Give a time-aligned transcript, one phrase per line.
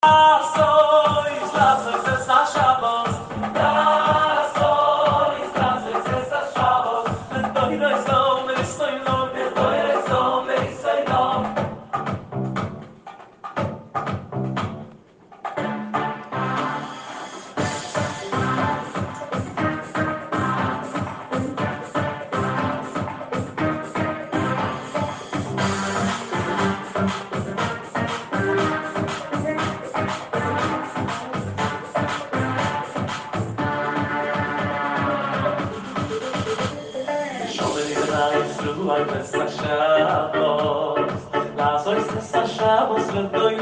[0.00, 3.97] Ah, so ich lasse es, das Schabos.
[38.88, 39.30] Das
[41.84, 43.60] sollst du sa sha vas lentoyn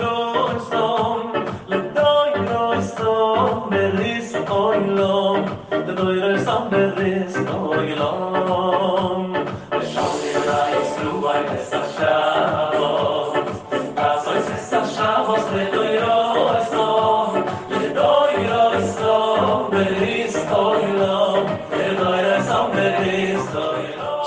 [0.67, 1.33] strom,
[1.67, 9.35] le doynoy strom berist on lo, de doyres on derist oglon,
[9.81, 12.76] ashol ye rayn svoyt das sha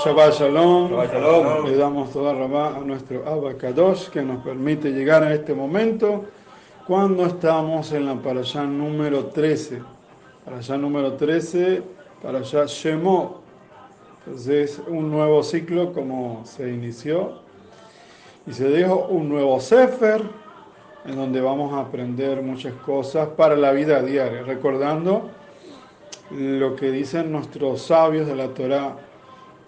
[0.04, 0.90] Shabbat Shalom.
[0.92, 1.66] Shabbat Shalom.
[1.66, 6.24] Le damos toda rabá a nuestro Abba Kadosh que nos permite llegar a este momento
[6.86, 9.82] cuando estamos en la parashá número 13.
[10.46, 11.82] Parashá número 13,
[12.22, 13.42] parashá Shemot.
[14.24, 17.42] Entonces, un nuevo ciclo como se inició
[18.46, 20.22] y se dejó un nuevo Sefer
[21.04, 25.28] en donde vamos a aprender muchas cosas para la vida diaria, recordando
[26.30, 29.09] lo que dicen nuestros sabios de la Torá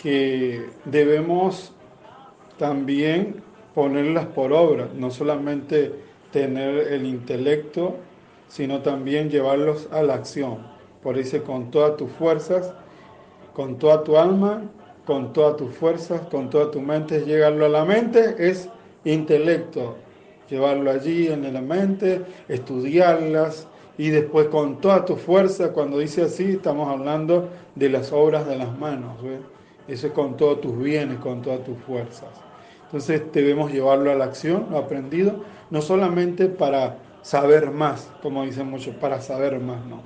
[0.02, 1.72] que debemos
[2.58, 3.42] también
[3.74, 5.92] ponerlas por obra, no solamente
[6.32, 7.96] tener el intelecto,
[8.48, 10.58] sino también llevarlos a la acción.
[11.02, 12.74] Por eso con todas tus fuerzas,
[13.54, 14.62] con toda tu alma,
[15.06, 18.68] con todas tus fuerzas, con toda tu mente, llegarlo a la mente es
[19.04, 19.96] intelecto,
[20.48, 23.66] llevarlo allí en la mente, estudiarlas
[23.98, 28.56] y después con toda tu fuerza, cuando dice así, estamos hablando de las obras de
[28.56, 29.40] las manos, ¿ves?
[29.88, 32.28] Eso es con todos tus bienes, con todas tus fuerzas.
[32.84, 38.68] Entonces debemos llevarlo a la acción, lo aprendido, no solamente para saber más, como dicen
[38.68, 40.02] muchos, para saber más, no,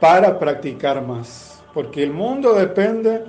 [0.00, 3.24] para practicar más, porque el mundo depende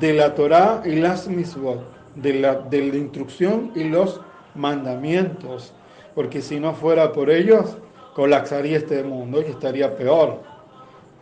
[0.00, 1.82] de la Torá y las misbot,
[2.14, 4.20] de la, de la instrucción y los
[4.54, 5.74] mandamientos,
[6.14, 7.76] porque si no fuera por ellos,
[8.14, 10.40] colapsaría este mundo y estaría peor.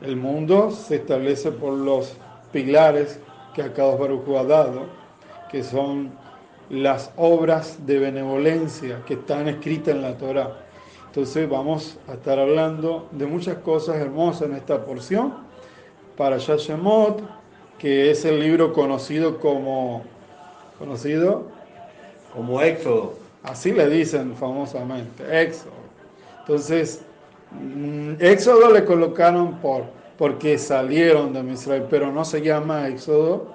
[0.01, 2.17] El mundo se establece por los
[2.53, 3.21] pilares
[3.55, 4.83] que Akadosh Baruj Hu ha dado,
[5.51, 6.11] que son
[6.71, 10.57] las obras de benevolencia que están escritas en la Torah.
[11.07, 15.35] Entonces vamos a estar hablando de muchas cosas hermosas en esta porción.
[16.17, 17.23] Para Shemot,
[17.79, 20.05] que es el libro conocido como
[20.79, 21.45] conocido,
[22.33, 23.15] Como Éxodo.
[23.43, 25.73] así le dicen famosamente, Éxodo.
[26.41, 27.03] Entonces,
[27.51, 29.85] mm, Éxodo le colocaron por
[30.21, 33.55] porque salieron de Israel, pero no se llama Éxodo,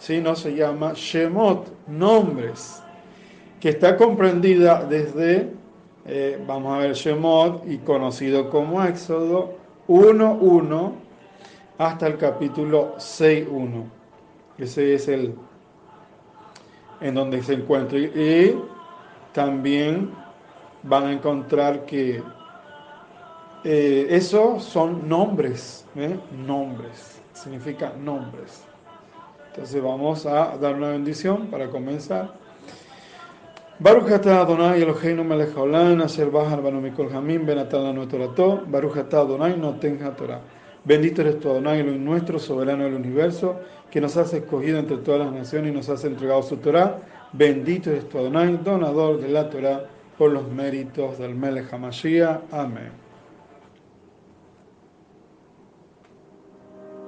[0.00, 2.82] sino se llama Shemot, nombres,
[3.60, 5.52] que está comprendida desde,
[6.04, 9.54] eh, vamos a ver, Shemot y conocido como Éxodo
[9.86, 10.94] 1.1
[11.78, 13.84] hasta el capítulo 6.1.
[14.58, 15.36] Ese es el
[17.00, 17.96] en donde se encuentra.
[18.00, 18.60] Y
[19.32, 20.10] también
[20.82, 22.20] van a encontrar que
[23.64, 26.18] eh, esos son nombres, ¿eh?
[26.46, 28.64] nombres, significa nombres.
[29.48, 32.32] Entonces vamos a dar una bendición para comenzar.
[33.78, 39.56] Baruch Adonai Eloheinu melech haolam asher bahar banu mikol hamim Baruch Adonai
[40.16, 40.40] Torah.
[40.84, 43.56] Bendito eres tu Adonai, Elohim nuestro, soberano del universo,
[43.90, 46.98] que nos has escogido entre todas las naciones y nos has entregado su Torah.
[47.32, 49.84] Bendito eres tu Adonai, donador de la Torah,
[50.16, 52.52] por los méritos del Melech HaMashiach.
[52.52, 52.99] Amén.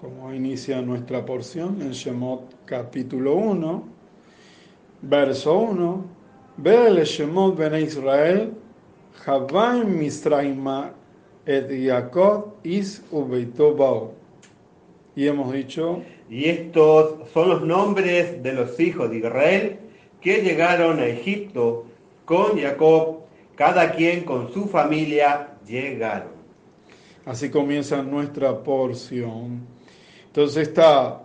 [0.00, 3.84] como inicia nuestra porción, en Shemot capítulo 1,
[5.02, 6.04] verso 1.
[6.58, 8.52] Ve Shemot ben Israel,
[9.24, 10.92] Havaim Misraima
[11.46, 14.12] et Yaakov is ubeito
[15.14, 19.78] Y hemos dicho, Y estos son los nombres de los hijos de Israel
[20.20, 21.86] que llegaron a Egipto
[22.24, 23.20] con Jacob,
[23.54, 26.36] cada quien con su familia llegaron.
[27.24, 29.75] Así comienza nuestra porción.
[30.36, 31.22] Entonces está,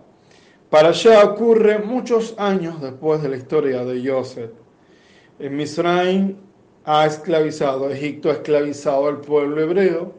[0.70, 4.52] para allá ocurre muchos años después de la historia de Joseph.
[5.38, 6.38] En Misraim
[6.86, 10.14] ha esclavizado, Egipto ha esclavizado al pueblo hebreo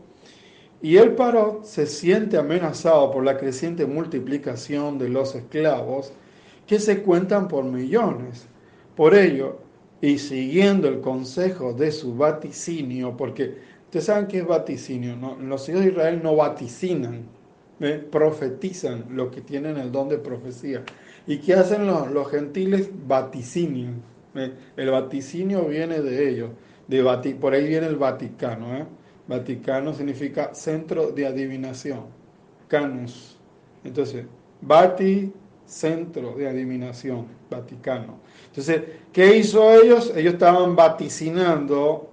[0.82, 6.12] y el Parot se siente amenazado por la creciente multiplicación de los esclavos
[6.66, 8.46] que se cuentan por millones.
[8.94, 9.56] Por ello,
[10.02, 15.36] y siguiendo el consejo de su vaticinio, porque Ustedes saben qué es vaticinio, ¿no?
[15.36, 17.26] Los hijos de Israel no vaticinan,
[18.10, 20.84] profetizan lo que tienen el don de profecía.
[21.26, 22.90] ¿Y qué hacen los, gentiles?
[23.06, 24.02] Vaticinian.
[24.76, 26.50] El vaticinio viene de ellos.
[26.86, 27.02] De
[27.40, 28.76] por ahí viene el Vaticano.
[28.76, 28.86] ¿eh?
[29.26, 32.04] Vaticano significa centro de adivinación.
[32.68, 33.38] Canus.
[33.84, 34.24] Entonces,
[34.60, 35.32] Vati,
[35.66, 38.18] centro de adivinación, Vaticano.
[38.46, 38.82] Entonces,
[39.12, 40.12] ¿qué hizo ellos?
[40.14, 42.10] Ellos estaban vaticinando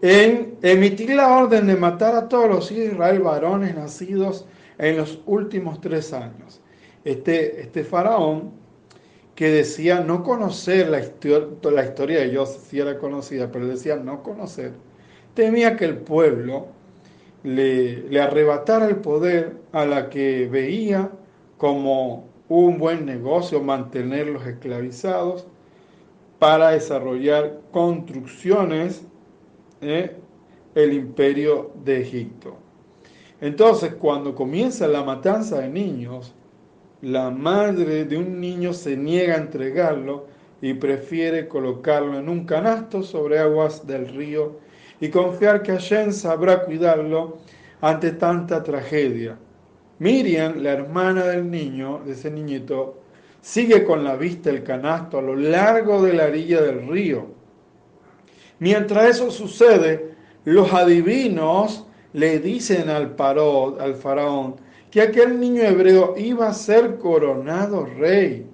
[0.00, 4.46] en emitir la orden de matar a todos los Israel varones nacidos
[4.78, 6.60] en los últimos tres años.
[7.04, 8.52] Este, este faraón
[9.34, 11.00] que decía no conocer la,
[11.70, 14.72] la historia de Dios, si era conocida, pero decía no conocer,
[15.34, 16.68] temía que el pueblo
[17.42, 21.10] le, le arrebatara el poder a la que veía
[21.56, 25.46] como un buen negocio mantenerlos esclavizados
[26.38, 29.02] para desarrollar construcciones
[29.80, 30.16] ¿eh?
[30.74, 32.56] el imperio de Egipto.
[33.42, 36.32] Entonces, cuando comienza la matanza de niños,
[37.02, 40.28] la madre de un niño se niega a entregarlo
[40.62, 44.60] y prefiere colocarlo en un canasto sobre aguas del río
[45.00, 47.38] y confiar que Hashem sabrá cuidarlo
[47.80, 49.36] ante tanta tragedia.
[49.98, 53.02] Miriam, la hermana del niño, de ese niñito,
[53.40, 57.42] sigue con la vista el canasto a lo largo de la orilla del río
[58.62, 64.56] Mientras eso sucede, los adivinos le dicen al, paró, al faraón
[64.90, 68.46] que aquel niño hebreo iba a ser coronado rey.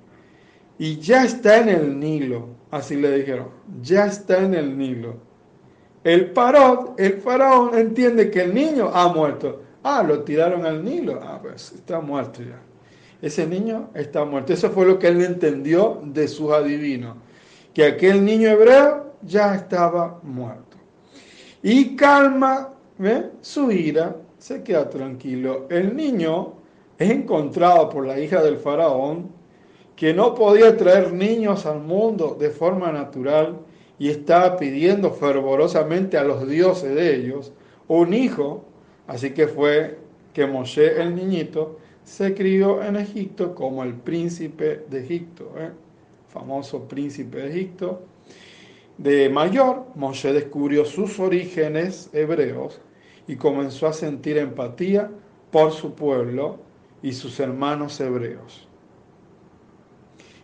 [0.79, 2.51] Y ya está en el Nilo.
[2.71, 3.49] Así le dijeron,
[3.83, 5.17] ya está en el Nilo.
[6.05, 9.63] El parot, el faraón entiende que el niño ha muerto.
[9.83, 11.19] Ah, lo tiraron al Nilo.
[11.21, 12.61] Ah, pues está muerto ya.
[13.21, 14.53] Ese niño está muerto.
[14.53, 17.17] Eso fue lo que él entendió de sus adivinos.
[17.75, 20.77] Que aquel niño hebreo ya estaba muerto.
[21.65, 22.75] Y calma
[23.43, 25.67] su ira, se queda tranquilo.
[25.71, 26.55] El niño
[26.99, 29.31] es encontrado por la hija del faraón,
[29.95, 33.59] que no podía traer niños al mundo de forma natural
[33.99, 37.53] y estaba pidiendo fervorosamente a los dioses de ellos
[37.89, 38.65] un hijo.
[39.07, 39.99] Así que fue
[40.33, 45.71] que Moshe, el niñito, se crió en Egipto como el príncipe de Egipto, ¿eh?
[46.29, 48.03] famoso príncipe de Egipto
[48.99, 52.81] de mayor, Moshe descubrió sus orígenes hebreos
[53.29, 55.11] y comenzó a sentir empatía
[55.53, 56.59] por su pueblo
[57.03, 58.67] y sus hermanos hebreos.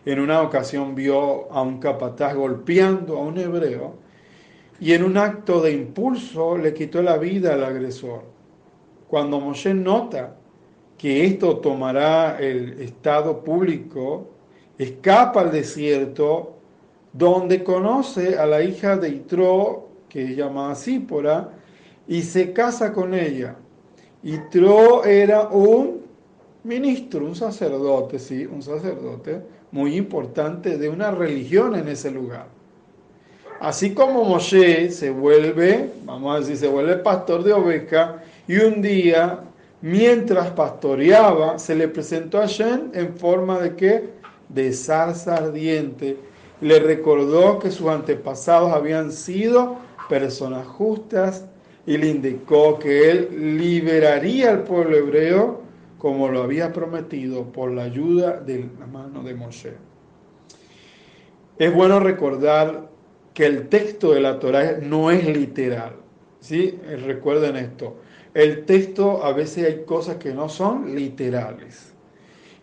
[0.05, 3.95] En una ocasión vio a un capataz golpeando a un hebreo
[4.79, 8.23] y en un acto de impulso le quitó la vida al agresor.
[9.07, 10.35] Cuando Moshe nota
[10.97, 14.29] que esto tomará el estado público,
[14.77, 16.55] escapa al desierto
[17.11, 21.49] donde conoce a la hija de Itro, que es llamada Sípora,
[22.07, 23.55] y se casa con ella.
[24.23, 26.01] Itro era un
[26.63, 32.47] ministro, un sacerdote, sí, un sacerdote muy importante de una religión en ese lugar.
[33.59, 38.81] Así como Moshe se vuelve, vamos a decir, se vuelve pastor de oveja, y un
[38.81, 39.39] día,
[39.81, 44.09] mientras pastoreaba, se le presentó a Shen en forma de qué?
[44.49, 46.17] De zarza ardiente
[46.61, 49.77] le recordó que sus antepasados habían sido
[50.09, 51.45] personas justas
[51.85, 55.61] y le indicó que él liberaría al pueblo hebreo
[55.97, 59.73] como lo había prometido por la ayuda de la mano de Moshe.
[61.57, 62.89] Es bueno recordar
[63.33, 65.95] que el texto de la Torah no es literal.
[66.39, 66.77] ¿sí?
[67.05, 67.97] Recuerden esto.
[68.33, 71.93] El texto a veces hay cosas que no son literales,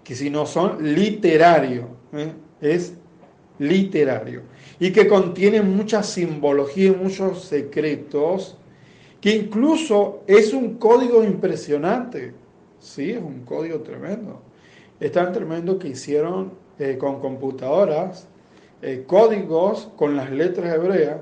[0.04, 2.32] que si no son literarios, ¿eh?
[2.60, 2.94] es
[3.58, 4.42] literario
[4.78, 8.56] y que contiene mucha simbología y muchos secretos
[9.22, 12.34] que incluso es un código impresionante.
[12.80, 14.42] Sí, es un código tremendo.
[14.98, 18.28] Es tan tremendo que hicieron eh, con computadoras
[18.82, 21.18] eh, códigos con las letras hebreas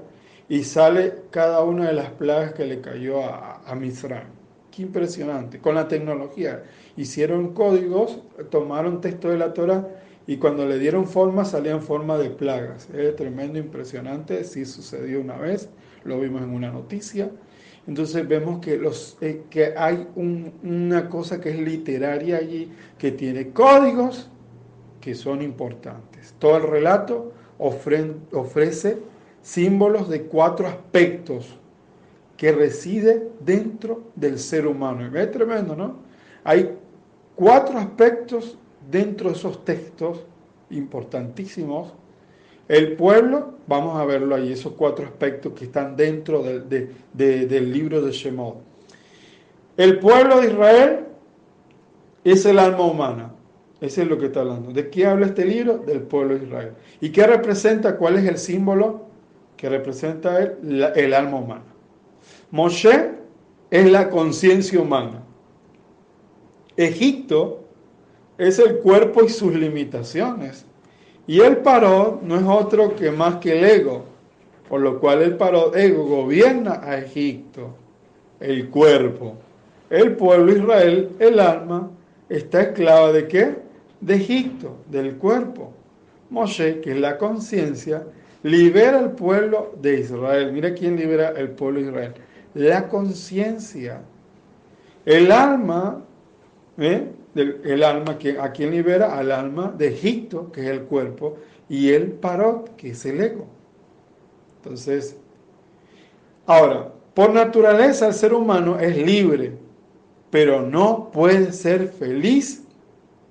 [0.49, 4.29] y sale cada una de las plagas que le cayó a, a Misraim.
[4.71, 5.59] Qué impresionante.
[5.59, 6.63] Con la tecnología
[6.97, 9.87] hicieron códigos, tomaron texto de la Torah
[10.27, 12.89] y cuando le dieron forma salían forma de plagas.
[12.95, 14.43] Es tremendo, impresionante.
[14.45, 15.69] Sí sucedió una vez,
[16.05, 17.31] lo vimos en una noticia.
[17.87, 23.51] Entonces vemos que, los, eh, que hay una cosa que es literaria allí, que tiene
[23.51, 24.29] códigos
[25.01, 26.35] que son importantes.
[26.39, 28.99] Todo el relato ofrece
[29.43, 31.57] símbolos de cuatro aspectos
[32.37, 35.17] que reside dentro del ser humano.
[35.19, 35.97] Es tremendo, ¿no?
[36.45, 36.77] Hay
[37.35, 38.57] cuatro aspectos
[38.91, 40.25] dentro de esos textos
[40.71, 41.93] importantísimos
[42.71, 48.13] el pueblo, vamos a verlo ahí, esos cuatro aspectos que están dentro del libro de
[48.13, 48.59] Shemot.
[49.77, 51.01] El pueblo de Israel
[52.23, 53.35] es el alma humana.
[53.81, 54.73] Ese es lo que está hablando.
[54.73, 55.79] ¿De qué habla este libro?
[55.79, 56.73] Del pueblo de Israel.
[57.01, 57.97] ¿Y qué representa?
[57.97, 59.07] ¿Cuál es el símbolo
[59.57, 60.93] que representa él?
[60.95, 61.65] el alma humana.
[62.53, 63.11] Moshe
[63.69, 65.25] es la conciencia humana.
[66.77, 67.65] Egipto
[68.39, 70.67] es el cuerpo y sus limitaciones.
[71.31, 74.05] Y el paró no es otro que más que el ego,
[74.69, 77.73] por lo cual el paró ego gobierna a Egipto,
[78.41, 79.37] el cuerpo.
[79.91, 81.89] El pueblo Israel, el alma,
[82.29, 83.55] está esclava de qué?
[84.01, 85.73] De Egipto, del cuerpo.
[86.31, 88.03] Moshe, que es la conciencia,
[88.43, 90.53] libera al pueblo de Israel.
[90.53, 92.13] Mira quién libera el pueblo de Israel.
[92.55, 94.01] La conciencia.
[95.05, 96.03] El alma
[96.77, 97.07] ¿eh?
[97.35, 99.17] El alma, ¿a quien libera?
[99.19, 101.37] Al alma de Egipto, que es el cuerpo,
[101.69, 103.47] y el parot, que es el ego.
[104.57, 105.17] Entonces,
[106.47, 109.53] ahora, por naturaleza el ser humano es libre,
[110.31, 112.65] pero no puede ser feliz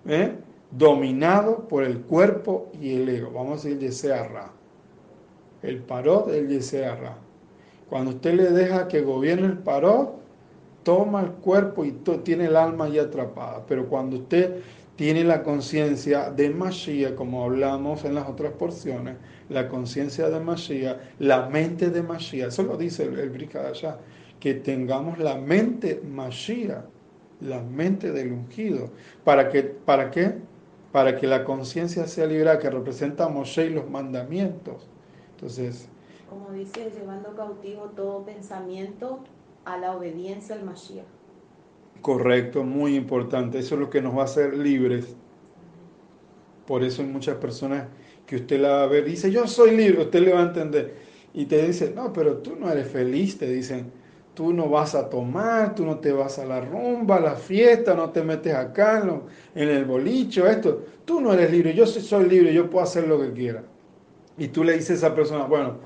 [0.07, 0.33] ¿eh?
[0.71, 3.31] dominado por el cuerpo y el ego.
[3.31, 4.51] Vamos a decir Yesearra.
[5.61, 7.17] El parot, el Yesearra.
[7.89, 10.18] Cuando usted le deja que gobierne el parot,
[10.89, 11.91] toma el cuerpo y
[12.23, 13.63] tiene el alma ya atrapada.
[13.67, 14.55] Pero cuando usted
[14.95, 19.17] tiene la conciencia de Mashiach, como hablamos en las otras porciones,
[19.49, 23.49] la conciencia de Mashiach, la mente de Mashiach, eso lo dice el, el
[24.39, 26.85] que tengamos la mente Mashiach,
[27.39, 28.89] la mente del ungido.
[29.23, 30.37] ¿Para, que, ¿Para qué?
[30.91, 34.87] Para que la conciencia sea liberada, que representa a Moshe y los mandamientos.
[35.35, 35.87] Entonces...
[36.27, 39.19] Como dice, llevando cautivo todo pensamiento
[39.65, 41.05] a la obediencia al Mashiach.
[42.01, 43.59] Correcto, muy importante.
[43.59, 45.15] Eso es lo que nos va a hacer libres.
[46.65, 47.87] Por eso hay muchas personas
[48.25, 50.95] que usted la va a ver dice, yo soy libre, usted le va a entender.
[51.33, 53.91] Y te dice, no, pero tú no eres feliz, te dicen,
[54.33, 57.95] tú no vas a tomar, tú no te vas a la rumba, a la fiesta,
[57.95, 59.03] no te metes acá
[59.55, 60.85] en, el bolicho, esto.
[61.05, 63.63] Tú no eres libre, yo soy libre, yo puedo hacer lo que quiera.
[64.37, 65.77] Y tú le dices a esa persona, bueno,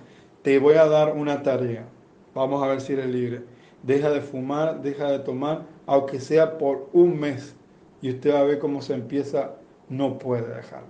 [0.41, 1.87] te voy a dar una tarea,
[2.35, 3.52] vamos a ver si eres libre
[3.83, 7.55] deja de fumar, deja de tomar, aunque sea por un mes.
[8.01, 9.55] Y usted va a ver cómo se empieza,
[9.89, 10.87] no puede dejarlo.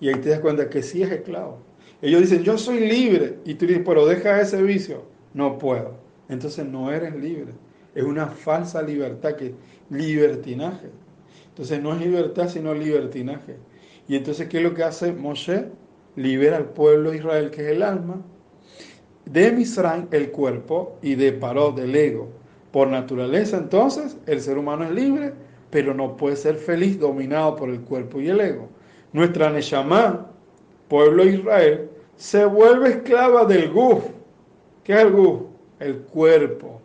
[0.00, 1.58] Y ahí te das cuenta que sí es esclavo.
[2.02, 3.38] Ellos dicen, yo soy libre.
[3.44, 5.04] Y tú dices, pero deja ese vicio.
[5.32, 5.94] No puedo.
[6.28, 7.52] Entonces no eres libre.
[7.94, 9.54] Es una falsa libertad, que
[9.88, 10.90] libertinaje.
[11.48, 13.56] Entonces no es libertad, sino libertinaje.
[14.08, 15.66] Y entonces, ¿qué es lo que hace Moshe?
[16.14, 18.22] Libera al pueblo de Israel, que es el alma,
[19.26, 22.28] de Misraim el cuerpo y de Paró del ego.
[22.72, 25.32] Por naturaleza entonces el ser humano es libre,
[25.70, 28.68] pero no puede ser feliz dominado por el cuerpo y el ego.
[29.12, 30.26] Nuestra Neshama,
[30.88, 34.04] pueblo de Israel, se vuelve esclava del guf.
[34.84, 35.42] ¿Qué es el guf?
[35.80, 36.80] El cuerpo.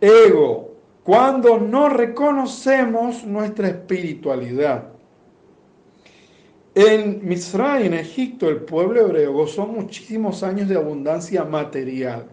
[0.00, 0.72] Ego.
[1.04, 4.91] Cuando no reconocemos nuestra espiritualidad.
[6.74, 12.24] En Misraim, en Egipto, el pueblo hebreo gozó muchísimos años de abundancia material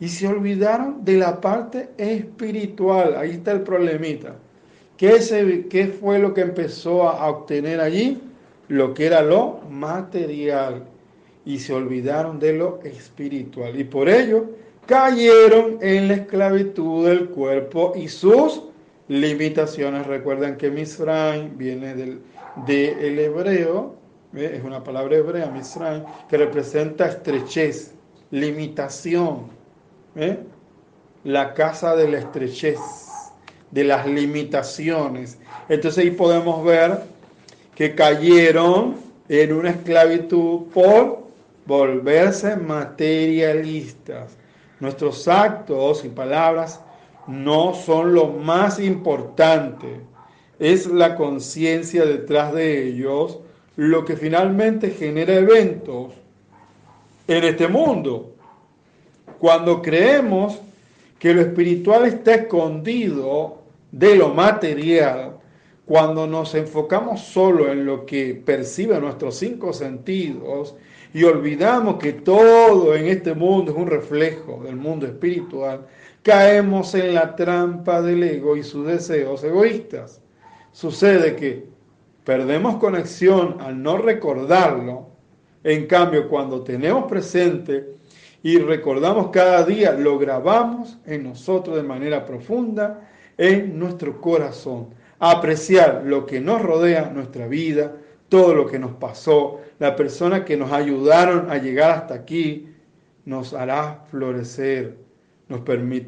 [0.00, 3.16] y se olvidaron de la parte espiritual.
[3.16, 4.36] Ahí está el problemita.
[4.96, 8.20] ¿Qué, fue lo que empezó a, obtener allí?
[8.68, 10.84] Lo que era lo material.
[11.44, 13.78] Y se olvidaron de lo espiritual.
[13.78, 14.46] Y por ello
[14.86, 18.62] cayeron en la esclavitud del cuerpo y sus
[19.08, 20.06] limitaciones.
[20.06, 22.20] Recuerden que Misraim viene del
[22.66, 23.96] del hebreo,
[24.34, 27.94] es una palabra hebrea, Misraim, que representa estrechez,
[28.30, 29.48] limitación,
[31.24, 32.78] la casa de la estrechez,
[33.70, 35.38] de las limitaciones.
[35.68, 37.02] Entonces ahí podemos ver
[37.74, 38.96] que cayeron
[39.28, 41.24] en una esclavitud por
[41.66, 44.36] volverse materialistas.
[44.80, 46.80] Nuestros actos y palabras
[47.26, 50.00] no son lo más importante.
[50.58, 53.40] Es la conciencia detrás de ellos
[53.76, 56.12] lo que finalmente genera eventos
[57.26, 58.34] en este mundo.
[59.38, 60.60] Cuando creemos
[61.18, 65.38] que lo espiritual está escondido de lo material,
[65.86, 70.74] cuando nos enfocamos solo en lo que perciben nuestros cinco sentidos
[71.12, 75.86] y olvidamos que todo en este mundo es un reflejo del mundo espiritual,
[76.22, 80.20] caemos en la trampa del ego y sus deseos egoístas.
[80.74, 81.68] Sucede que
[82.24, 85.06] perdemos conexión al no recordarlo,
[85.62, 87.94] en cambio cuando tenemos presente
[88.42, 94.88] y recordamos cada día, lo grabamos en nosotros de manera profunda, en nuestro corazón.
[95.20, 97.92] Apreciar lo que nos rodea, nuestra vida,
[98.28, 102.68] todo lo que nos pasó, la persona que nos ayudaron a llegar hasta aquí,
[103.24, 104.96] nos hará florecer,
[105.48, 105.60] nos,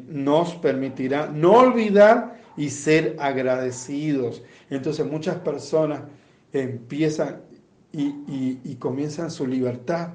[0.09, 4.43] nos permitirá no olvidar y ser agradecidos.
[4.69, 6.01] Entonces muchas personas
[6.51, 7.41] empiezan
[7.93, 10.09] y, comienzan su libertad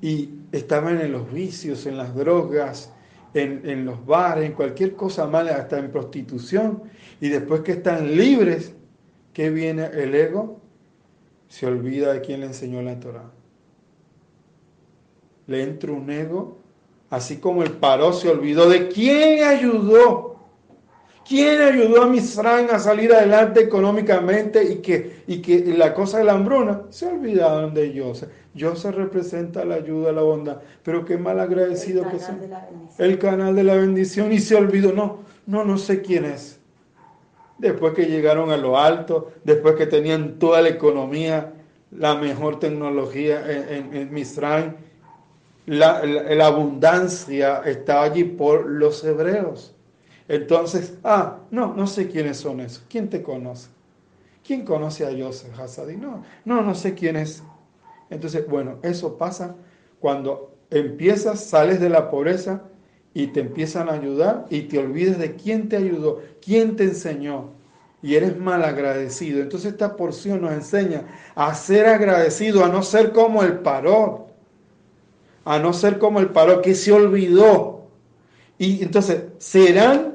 [0.00, 2.92] y estaban en los vicios, en las drogas,
[3.34, 6.82] en, los bares, en cualquier cosa mala, hasta en prostitución,
[7.20, 8.74] y después que están libres,
[9.32, 10.60] ¿qué viene el ego?
[11.48, 13.30] Se olvida de quién le enseñó la Torah.
[15.46, 16.58] Le entra un ego,
[17.10, 20.31] así como el paró se olvidó de quién ayudó.
[21.26, 26.24] ¿Quién ayudó a Misraim a salir adelante económicamente y que, y que la cosa de
[26.24, 26.82] la hambruna?
[26.90, 28.30] Se olvidaron de Joseph.
[28.58, 30.58] Joseph representa la ayuda, la bondad.
[30.82, 32.40] Pero qué mal agradecido que son.
[32.98, 34.92] El canal de la bendición y se olvidó.
[34.92, 36.58] No, no, no sé quién es.
[37.58, 41.52] Después que llegaron a lo alto, después que tenían toda la economía,
[41.92, 44.76] la mejor tecnología en, en,
[45.66, 49.74] la, la abundancia estaba allí por los hebreos.
[50.28, 52.84] Entonces, ah, no, no sé quiénes son esos.
[52.88, 53.68] ¿Quién te conoce?
[54.44, 55.96] ¿Quién conoce a Joseph Hassadi?
[55.96, 57.42] No, no, no sé quién es.
[58.10, 59.54] Entonces, bueno, eso pasa
[60.00, 62.62] cuando empiezas, sales de la pobreza
[63.14, 67.50] y te empiezan a ayudar y te olvides de quién te ayudó, quién te enseñó
[68.02, 69.40] y eres mal agradecido.
[69.40, 74.28] Entonces esta porción nos enseña a ser agradecido, a no ser como el paró,
[75.44, 77.86] a no ser como el paró que se olvidó.
[78.58, 80.11] Y entonces serán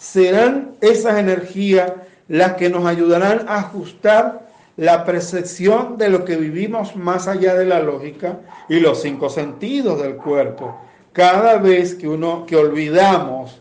[0.00, 1.92] serán esas energías
[2.26, 7.66] las que nos ayudarán a ajustar la percepción de lo que vivimos más allá de
[7.66, 10.74] la lógica y los cinco sentidos del cuerpo.
[11.12, 13.60] Cada vez que uno que olvidamos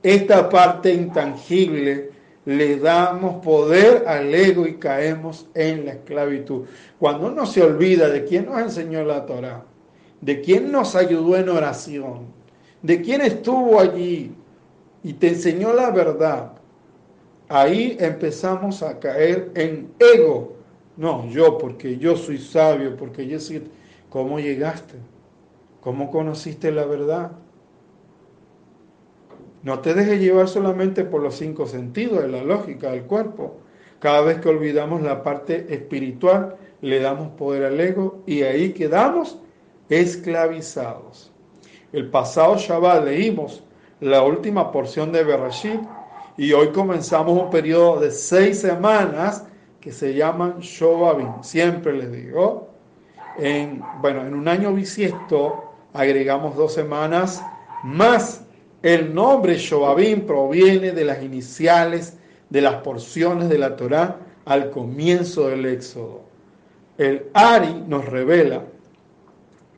[0.00, 2.10] esta parte intangible,
[2.44, 6.66] le damos poder al ego y caemos en la esclavitud.
[7.00, 9.64] Cuando uno se olvida de quién nos enseñó la Torah,
[10.20, 12.26] de quién nos ayudó en oración,
[12.80, 14.30] de quién estuvo allí,
[15.04, 16.52] y te enseñó la verdad,
[17.48, 20.56] ahí empezamos a caer en ego.
[20.96, 23.62] No, yo, porque yo soy sabio, porque yo soy...
[24.08, 24.94] ¿Cómo llegaste?
[25.82, 27.32] ¿Cómo conociste la verdad?
[29.62, 33.58] No te dejes llevar solamente por los cinco sentidos de la lógica del cuerpo.
[33.98, 39.38] Cada vez que olvidamos la parte espiritual, le damos poder al ego y ahí quedamos
[39.90, 41.30] esclavizados.
[41.92, 43.64] El pasado Shabbat leímos
[44.00, 45.80] la última porción de Bereshit
[46.36, 49.44] y hoy comenzamos un periodo de seis semanas
[49.80, 51.42] que se llaman Shobabim.
[51.42, 52.70] Siempre les digo,
[53.38, 57.42] en, bueno, en un año bisiesto agregamos dos semanas
[57.84, 58.44] más.
[58.82, 62.18] El nombre Shobabim proviene de las iniciales
[62.50, 66.22] de las porciones de la Torá al comienzo del Éxodo.
[66.98, 68.62] El Ari nos revela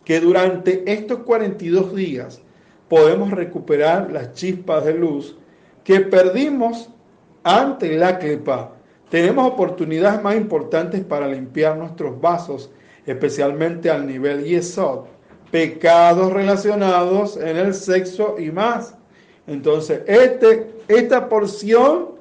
[0.05, 2.41] que durante estos 42 días
[2.89, 5.37] podemos recuperar las chispas de luz
[5.85, 6.91] que perdimos
[7.43, 8.73] ante la clepa.
[9.09, 12.71] Tenemos oportunidades más importantes para limpiar nuestros vasos,
[13.07, 15.05] especialmente al nivel yesod,
[15.51, 18.97] pecados relacionados en el sexo y más.
[19.47, 22.17] Entonces, este, esta porción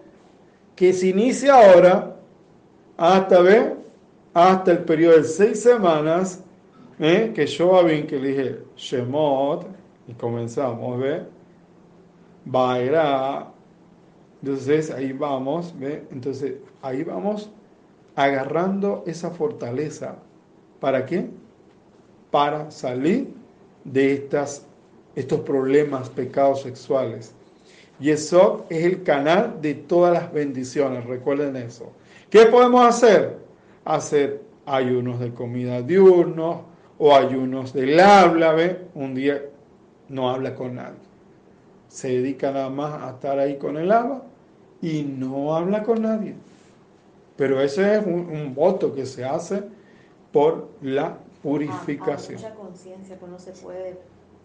[0.76, 2.16] que se inicia ahora
[2.98, 3.76] hasta ver
[4.36, 6.44] hasta el periodo de seis semanas,
[7.00, 7.32] ¿eh?
[7.34, 9.66] que yo había que le dije Shemot,
[10.08, 11.24] y comenzamos, ¿ve?
[12.46, 13.52] Bairá.
[14.42, 16.06] Entonces ahí vamos, ¿ve?
[16.12, 17.50] Entonces ahí vamos
[18.16, 20.16] agarrando esa fortaleza.
[20.80, 21.30] ¿Para qué?
[22.32, 23.34] Para salir
[23.84, 24.68] de estas,
[25.16, 27.34] estos problemas, pecados sexuales.
[28.00, 31.92] Y eso es el canal de todas las bendiciones, recuerden eso.
[32.30, 33.38] ¿Qué podemos hacer?
[33.86, 36.58] Hacer ayunos de comida diurnos
[36.98, 38.82] o ayunos del habla, ¿ve?
[38.96, 39.42] Un día
[40.10, 41.00] no habla con nadie.
[41.88, 44.24] Se dedica nada más a estar ahí con el Abba
[44.82, 46.36] y no habla con nadie.
[47.38, 49.64] Pero ese es un, un voto que se hace
[50.32, 52.38] por la purificación.
[52.38, 53.98] A, a mucha conciencia, pues no se puede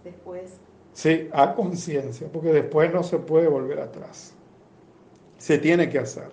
[0.04, 0.52] después.
[0.92, 4.34] Sí, a conciencia, porque después no se puede volver atrás.
[5.38, 6.30] Se tiene que hacer.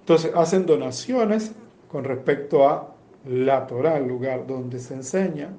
[0.00, 1.52] Entonces hacen donaciones
[1.90, 2.94] con respecto a
[3.26, 5.50] la Torah, el lugar donde se enseña,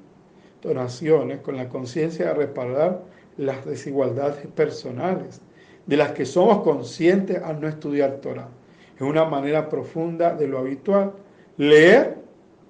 [0.62, 3.02] donaciones con la conciencia de reparar
[3.36, 5.40] las desigualdades personales,
[5.86, 8.48] de las que somos conscientes al no estudiar Torah.
[8.94, 11.12] Es una manera profunda de lo habitual,
[11.56, 12.16] leer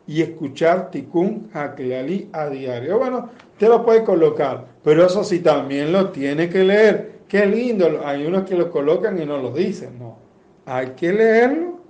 [0.06, 2.98] y escuchar Tikkun Haklali a diario.
[2.98, 7.12] Bueno, usted lo puede colocar, pero eso sí también lo tiene que leer.
[7.28, 10.18] Qué lindo, hay unos que lo colocan y no lo dicen, no.
[10.66, 11.80] Hay que leerlo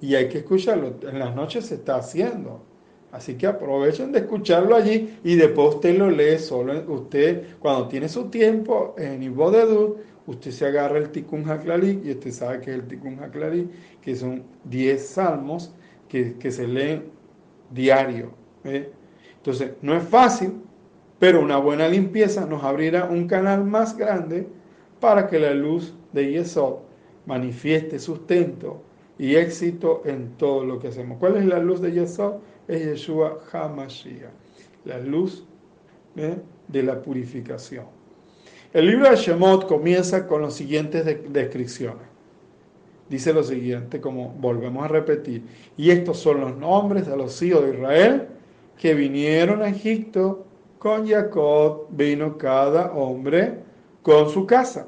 [0.00, 0.94] y hay que escucharlo.
[1.02, 2.62] En las noches se está haciendo.
[3.12, 6.72] Así que aprovechen de escucharlo allí y después usted lo lee solo.
[6.88, 9.96] Usted, cuando tiene su tiempo en Ibo de Dud,
[10.26, 13.68] usted se agarra el Tikkun Haklali y usted sabe que es el Tikkun Haklali,
[14.00, 15.74] que son 10 salmos
[16.08, 17.04] que, que se leen
[17.70, 18.30] diario.
[18.64, 18.90] ¿eh?
[19.36, 20.62] Entonces, no es fácil,
[21.18, 24.46] pero una buena limpieza nos abrirá un canal más grande
[25.00, 26.76] para que la luz de Yesod
[27.26, 28.82] manifieste sustento
[29.18, 31.18] y éxito en todo lo que hacemos.
[31.18, 32.36] ¿Cuál es la luz de Yesod?
[32.68, 34.30] Es Yeshua HaMashiach,
[34.84, 35.44] la luz
[36.16, 36.36] ¿eh?
[36.68, 37.86] de la purificación.
[38.72, 42.06] El libro de Shemot comienza con las siguientes descripciones.
[43.08, 45.42] Dice lo siguiente, como volvemos a repetir,
[45.76, 48.28] y estos son los nombres de los hijos de Israel
[48.78, 50.46] que vinieron a Egipto
[50.78, 53.58] con Jacob, vino cada hombre
[54.02, 54.86] con su casa.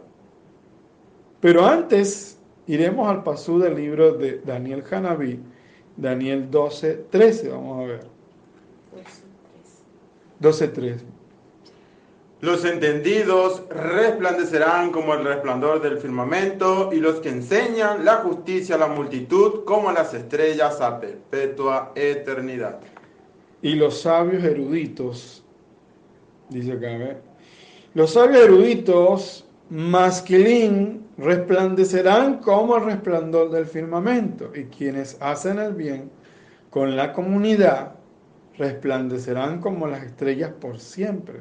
[1.41, 5.39] Pero antes iremos al pasú del libro de Daniel Hanabí,
[5.97, 8.01] Daniel 12, 13, vamos a ver.
[10.41, 11.05] 12, 13.
[12.41, 18.79] Los entendidos resplandecerán como el resplandor del firmamento y los que enseñan la justicia a
[18.79, 22.81] la multitud como las estrellas a perpetua eternidad.
[23.63, 25.43] Y los sabios eruditos,
[26.51, 27.17] dice acá, ¿ve?
[27.95, 36.11] los sabios eruditos masquilín resplandecerán como el resplandor del firmamento y quienes hacen el bien
[36.71, 37.93] con la comunidad
[38.59, 41.41] resplandecerán como las estrellas por siempre.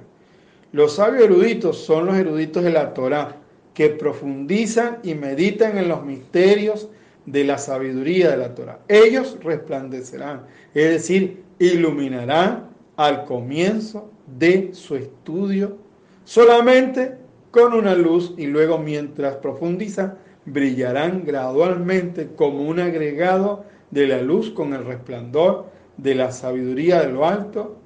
[0.71, 3.37] Los sabios eruditos son los eruditos de la Torá,
[3.73, 6.89] que profundizan y meditan en los misterios
[7.25, 8.79] de la sabiduría de la Torá.
[8.87, 15.77] Ellos resplandecerán, es decir, iluminarán al comienzo de su estudio
[16.25, 17.17] solamente
[17.53, 24.49] con una luz y luego mientras profundizan brillarán gradualmente como un agregado de la luz
[24.49, 27.77] con el resplandor de la sabiduría de lo alto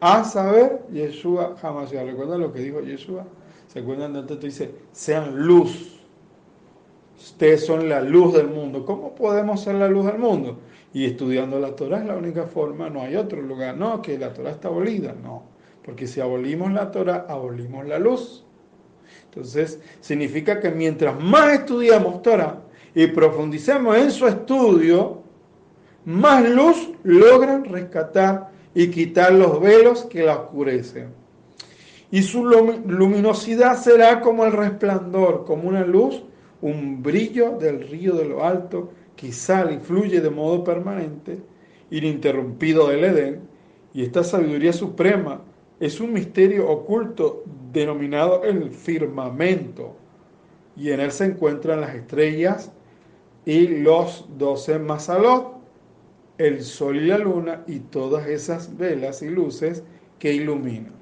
[0.00, 3.26] a saber, Yeshua jamás se recuerda lo que dijo Yeshua.
[3.68, 4.40] ¿Se acuerdan de antes?
[4.40, 6.00] Dice, sean luz.
[7.18, 8.86] Ustedes son la luz del mundo.
[8.86, 10.60] ¿Cómo podemos ser la luz del mundo?
[10.94, 13.76] Y estudiando la Torah es la única forma, no hay otro lugar.
[13.76, 15.14] No, que la Torah está abolida.
[15.22, 15.42] No,
[15.84, 18.43] porque si abolimos la Torah, abolimos la luz.
[19.34, 22.60] Entonces, significa que mientras más estudiamos Torah
[22.94, 25.22] y profundicemos en su estudio,
[26.04, 31.08] más luz logran rescatar y quitar los velos que la oscurecen.
[32.12, 36.22] Y su luminosidad será como el resplandor, como una luz,
[36.60, 41.40] un brillo del río de lo alto que sale y fluye de modo permanente,
[41.90, 43.40] ininterrumpido del Edén.
[43.92, 45.40] Y esta sabiduría suprema
[45.80, 49.96] es un misterio oculto denominado el firmamento.
[50.76, 52.72] Y en él se encuentran las estrellas
[53.44, 55.54] y los doce masalot,
[56.38, 59.84] el sol y la luna y todas esas velas y luces
[60.18, 60.92] que iluminan.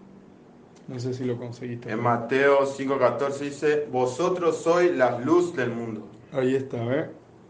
[0.89, 1.91] No sé si lo conseguiste.
[1.91, 6.03] En Mateo 5:14 dice, vosotros sois la luz del mundo.
[6.33, 6.79] Ahí está,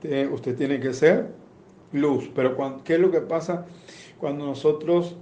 [0.03, 0.29] ¿eh?
[0.31, 1.29] Usted tiene que ser
[1.93, 2.31] luz.
[2.35, 3.67] Pero ¿qué es lo que pasa
[4.19, 5.17] cuando nosotros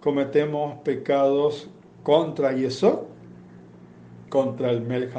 [0.00, 1.70] cometemos pecados
[2.02, 3.00] contra Yesod?
[4.28, 5.12] Contra el Melech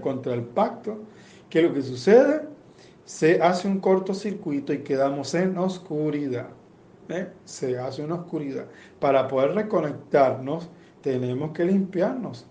[0.00, 0.98] contra el pacto.
[1.48, 2.42] ¿Qué es lo que sucede?
[3.08, 6.48] se hace un cortocircuito y quedamos en oscuridad.
[7.08, 7.28] ¿eh?
[7.46, 8.66] Se hace una oscuridad.
[9.00, 10.68] Para poder reconectarnos,
[11.00, 12.46] tenemos que limpiarnos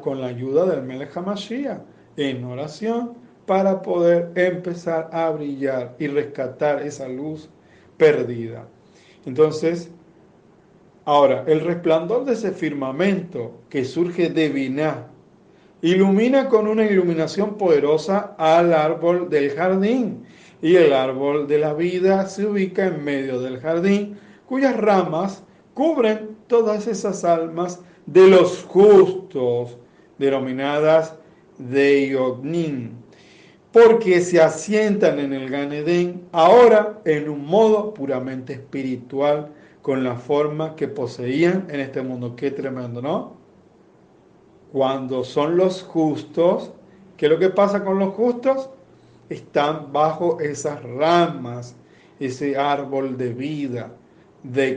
[0.00, 1.80] con la ayuda del HaMashiach
[2.16, 3.14] en oración
[3.46, 7.50] para poder empezar a brillar y rescatar esa luz
[7.96, 8.68] perdida.
[9.26, 9.90] Entonces,
[11.04, 15.08] ahora, el resplandor de ese firmamento que surge de Binah,
[15.84, 20.24] Ilumina con una iluminación poderosa al árbol del jardín.
[20.62, 25.42] Y el árbol de la vida se ubica en medio del jardín, cuyas ramas
[25.74, 29.76] cubren todas esas almas de los justos,
[30.16, 31.16] denominadas
[31.58, 32.16] de
[33.70, 39.50] porque se asientan en el Ganedén ahora en un modo puramente espiritual,
[39.84, 42.34] con la forma que poseían en este mundo.
[42.36, 43.34] Qué tremendo, ¿no?
[44.72, 46.72] Cuando son los justos,
[47.18, 48.70] ¿qué es lo que pasa con los justos?
[49.28, 51.76] Están bajo esas ramas,
[52.18, 53.90] ese árbol de vida
[54.42, 54.70] de,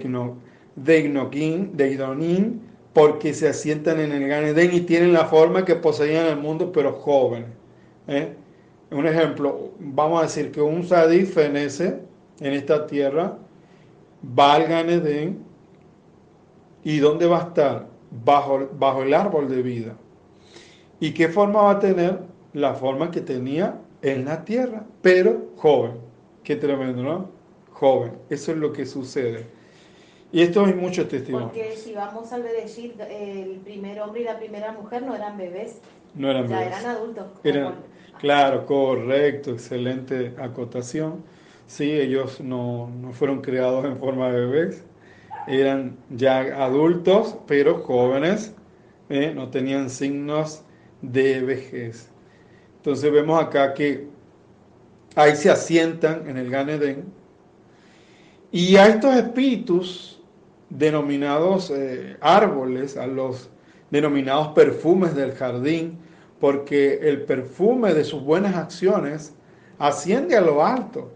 [1.00, 6.26] Ignoquín, de Idonín, porque se asientan en el Ganedén y tienen la forma que poseían
[6.26, 7.48] en el mundo, pero jóvenes.
[8.10, 8.34] ¿eh?
[8.91, 11.98] Un ejemplo, vamos a decir que un sadí fenece
[12.41, 13.38] en esta tierra,
[14.23, 15.43] va al Ganedén,
[16.84, 17.88] ¿y dónde va a estar?
[18.23, 19.95] Bajo, bajo el árbol de vida.
[20.99, 22.19] ¿Y qué forma va a tener?
[22.53, 25.93] La forma que tenía en la tierra, pero joven.
[26.43, 27.30] Qué tremendo, ¿no?
[27.71, 28.13] Joven.
[28.30, 29.45] Eso es lo que sucede.
[30.32, 31.51] Y esto hay muchos testimonios.
[31.51, 35.80] Porque si vamos a decir, el primer hombre y la primera mujer no eran bebés.
[36.15, 36.80] No eran ya bebés.
[36.80, 37.25] eran adultos.
[37.43, 37.75] Eran,
[38.19, 41.23] claro, correcto, excelente acotación.
[41.67, 44.86] Sí, ellos no, no fueron creados en forma de bebés,
[45.47, 48.53] eran ya adultos, pero jóvenes,
[49.10, 49.34] ¿eh?
[49.36, 50.63] no tenían signos
[51.01, 52.10] de vejez.
[52.77, 54.08] Entonces vemos acá que
[55.15, 57.06] ahí se asientan en el Gan Eden.
[58.51, 60.21] Y a estos espíritus
[60.69, 63.49] denominados eh, árboles, a los
[63.91, 65.97] denominados perfumes del jardín,
[66.39, 69.34] porque el perfume de sus buenas acciones
[69.80, 71.12] asciende a lo alto,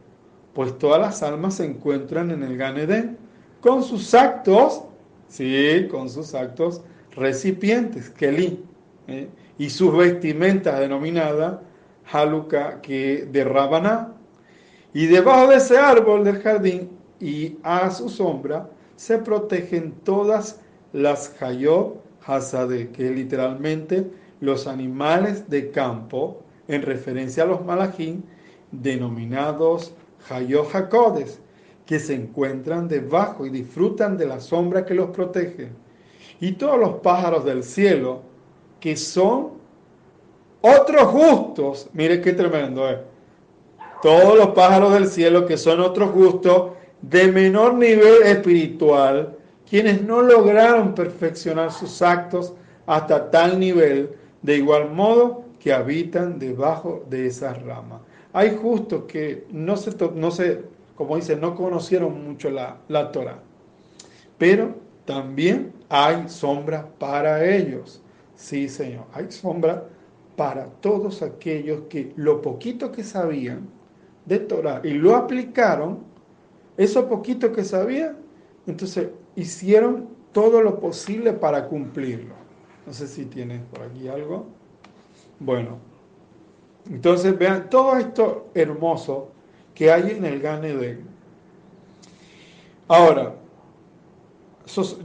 [0.53, 3.17] pues todas las almas se encuentran en el Gan Eden
[3.61, 4.83] con sus actos,
[5.27, 6.81] sí, con sus actos
[7.15, 8.63] recipientes, Kelly,
[9.07, 9.29] ¿eh?
[9.57, 11.59] y sus vestimentas denominadas
[12.11, 14.13] Haluka, que de Rabaná.
[14.93, 20.59] Y debajo de ese árbol del jardín y a su sombra se protegen todas
[20.91, 24.11] las Hayot Hasade, que literalmente
[24.41, 28.21] los animales de campo, en referencia a los malachim,
[28.71, 29.93] denominados
[30.29, 31.39] Hayot Hakodes,
[31.85, 35.69] que se encuentran debajo y disfrutan de la sombra que los protege.
[36.39, 38.21] Y todos los pájaros del cielo,
[38.79, 39.51] que son
[40.61, 42.97] otros justos, mire qué tremendo es.
[44.01, 49.37] Todos los pájaros del cielo que son otros justos de menor nivel espiritual,
[49.69, 52.53] quienes no lograron perfeccionar sus actos
[52.85, 58.01] hasta tal nivel, de igual modo que habitan debajo de esas ramas.
[58.33, 60.63] Hay justos que no se, no se
[60.95, 63.39] como dice, no conocieron mucho la, la Torah,
[64.37, 68.01] pero también hay sombra para ellos.
[68.35, 69.87] Sí, Señor, hay sombra
[70.35, 73.67] para todos aquellos que lo poquito que sabían
[74.25, 75.99] de Torah y lo aplicaron,
[76.77, 78.17] eso poquito que sabían,
[78.67, 82.35] entonces hicieron todo lo posible para cumplirlo.
[82.85, 84.45] No sé si tienes por aquí algo.
[85.39, 85.79] Bueno,
[86.89, 89.29] entonces vean todo esto hermoso
[89.73, 91.05] que hay en el Gan Eden.
[92.87, 93.33] Ahora,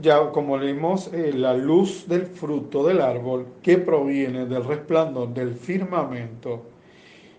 [0.01, 5.55] ya como leímos, eh, la luz del fruto del árbol que proviene del resplandor del
[5.55, 6.63] firmamento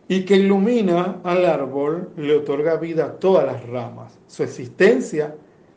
[0.08, 4.18] y que ilumina al árbol, le otorga vida a todas las ramas.
[4.26, 5.34] Su existencia,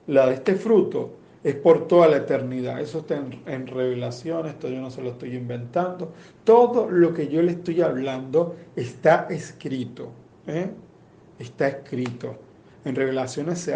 [0.08, 1.12] la de este fruto,
[1.44, 2.80] es por toda la eternidad.
[2.80, 6.14] Eso está en, en revelación, esto yo no se lo estoy inventando.
[6.44, 10.12] Todo lo que yo le estoy hablando está escrito.
[10.48, 10.70] ¿eh?
[11.40, 12.36] Está escrito.
[12.84, 13.76] En Revelaciones se,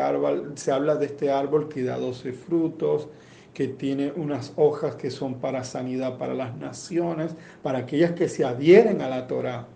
[0.55, 3.07] se habla de este árbol que da 12 frutos,
[3.53, 8.43] que tiene unas hojas que son para sanidad para las naciones, para aquellas que se
[8.43, 9.67] adhieren a la Torah.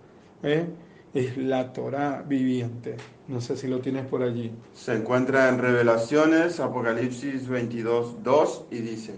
[0.44, 0.66] ¿eh?
[1.14, 2.96] Es la Torah viviente.
[3.28, 4.52] No sé si lo tienes por allí.
[4.74, 9.16] Se encuentra en Revelaciones, Apocalipsis 22, 2, y dice,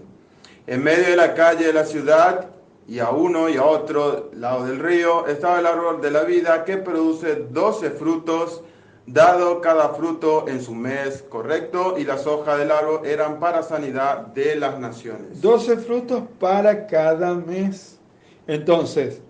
[0.66, 2.50] en medio de la calle de la ciudad
[2.88, 6.64] y a uno y a otro lado del río estaba el árbol de la vida
[6.64, 8.62] que produce 12 frutos
[9.06, 14.26] dado cada fruto en su mes correcto, y las hojas del árbol eran para sanidad
[14.28, 15.40] de las naciones.
[15.40, 17.98] Doce frutos para cada mes.
[18.46, 19.20] Entonces,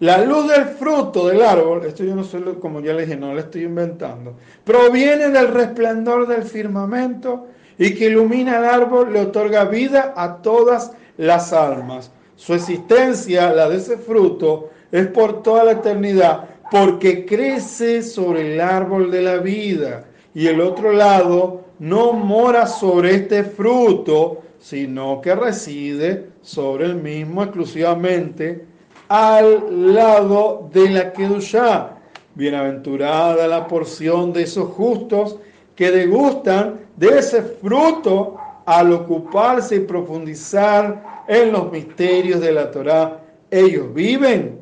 [0.00, 3.32] la luz del fruto del árbol, esto yo no sé, como ya le dije, no
[3.32, 7.46] lo estoy inventando, proviene del resplandor del firmamento
[7.78, 12.10] y que ilumina el árbol, le otorga vida a todas las almas.
[12.36, 18.60] Su existencia, la de ese fruto, es por toda la eternidad porque crece sobre el
[18.60, 20.06] árbol de la vida.
[20.34, 27.42] Y el otro lado no mora sobre este fruto, sino que reside sobre el mismo
[27.42, 28.64] exclusivamente
[29.08, 31.90] al lado de la Kedushá.
[32.34, 35.38] Bienaventurada la porción de esos justos
[35.76, 38.36] que degustan de ese fruto
[38.66, 44.58] al ocuparse y profundizar en los misterios de la Torá, ellos viven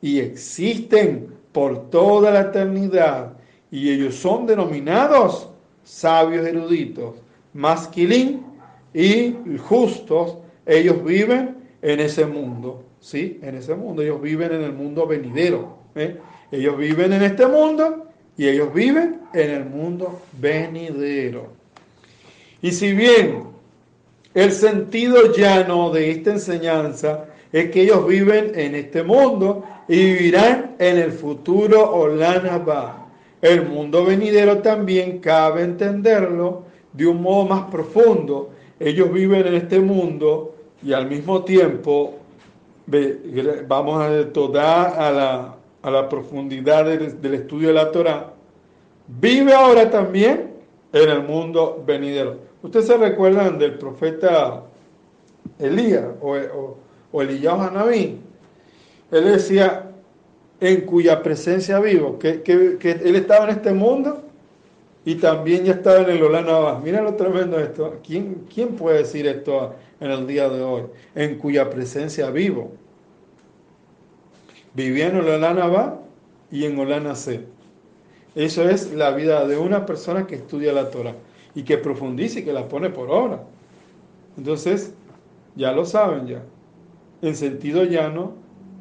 [0.00, 3.32] y existen por toda la eternidad
[3.70, 5.48] y ellos son denominados
[5.82, 7.16] sabios eruditos,
[7.52, 8.44] masquilín
[8.92, 13.38] y justos, ellos viven en ese mundo, ¿sí?
[13.42, 15.76] En ese mundo, ellos viven en el mundo venidero.
[15.94, 16.16] ¿eh?
[16.50, 21.48] Ellos viven en este mundo y ellos viven en el mundo venidero.
[22.62, 23.42] Y si bien
[24.32, 30.74] el sentido llano de esta enseñanza es que ellos viven en este mundo y vivirán
[30.78, 33.06] en el futuro Olanaba.
[33.42, 36.64] El mundo venidero también cabe entenderlo
[36.94, 38.54] de un modo más profundo.
[38.80, 42.23] Ellos viven en este mundo y al mismo tiempo
[43.66, 48.32] vamos a toda a la, a la profundidad del, estudio de la Torah.
[49.06, 50.52] Vive ahora también
[50.92, 52.38] en el mundo venidero.
[52.62, 54.62] Ustedes se recuerdan del profeta
[55.58, 56.78] Elías o, o,
[57.12, 58.18] o Elías Hanabí.
[59.10, 59.90] Él decía,
[60.60, 64.22] en cuya presencia vivo, que, que, que, él estaba en este mundo
[65.04, 67.98] y también ya estaba en el Olana Mira lo tremendo esto.
[68.06, 70.82] ¿Quién, ¿Quién puede decir esto en el día de hoy?
[71.14, 72.72] En cuya presencia vivo.
[74.74, 75.94] Vivía en Olana
[76.50, 77.44] y en Olana C.
[78.34, 81.14] Eso es la vida de una persona que estudia la Torah
[81.54, 83.44] y que profundiza y que la pone por obra.
[84.36, 84.94] Entonces,
[85.54, 86.42] ya lo saben ya.
[87.22, 88.32] En sentido llano,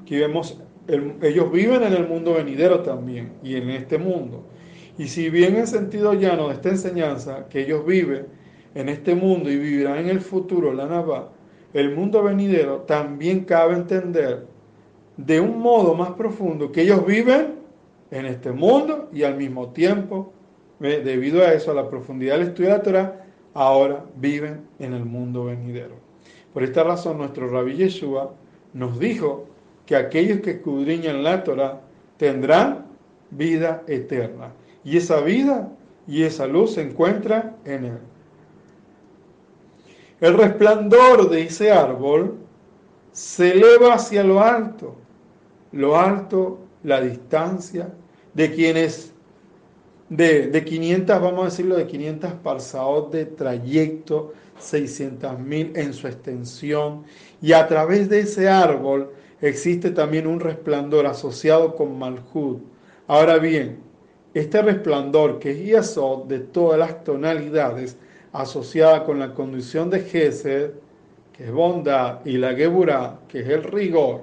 [0.05, 4.43] que vemos, el, ellos viven en el mundo venidero también y en este mundo.
[4.97, 8.27] Y si bien en sentido llano de esta enseñanza, que ellos viven
[8.75, 11.29] en este mundo y vivirán en el futuro, la Navá,
[11.73, 14.45] el mundo venidero, también cabe entender
[15.17, 17.55] de un modo más profundo que ellos viven
[18.11, 20.33] en este mundo y al mismo tiempo,
[20.79, 25.05] debido a eso, a la profundidad del estudio de la Torah, ahora viven en el
[25.05, 25.95] mundo venidero.
[26.53, 28.33] Por esta razón, nuestro rabí Yeshua
[28.73, 29.47] nos dijo
[29.85, 31.81] que aquellos que escudriñan la Torah
[32.17, 32.85] tendrán
[33.31, 34.53] vida eterna.
[34.83, 35.69] Y esa vida
[36.07, 37.97] y esa luz se encuentra en él.
[40.23, 42.37] El resplandor de ese árbol
[43.11, 44.95] se eleva hacia lo alto,
[45.73, 47.93] lo alto, la distancia
[48.33, 49.11] de quienes,
[50.07, 56.07] de, de 500, vamos a decirlo, de 500 parsaot de trayecto, 600 mil en su
[56.07, 57.03] extensión,
[57.41, 62.59] y a través de ese árbol existe también un resplandor asociado con Malhud.
[63.07, 63.79] Ahora bien,
[64.33, 67.97] este resplandor que es Yasod de todas las tonalidades
[68.33, 70.71] asociada con la condición de Gesed,
[71.31, 74.21] que es bondad, y la Geburah, que es el rigor,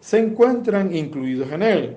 [0.00, 1.96] se encuentran incluidos en él.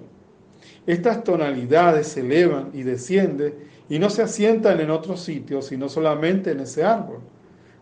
[0.87, 3.53] Estas tonalidades se elevan y descienden
[3.87, 7.19] y no se asientan en otro sitio, sino solamente en ese árbol.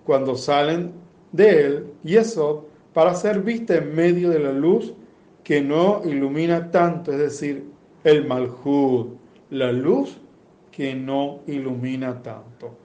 [0.04, 0.92] Cuando salen
[1.32, 4.94] de él, Yesod para ser vista en medio de la luz
[5.44, 7.66] que no ilumina tanto, es decir,
[8.04, 9.08] el Malhud,
[9.52, 10.18] la luz
[10.72, 12.76] que no ilumina tanto,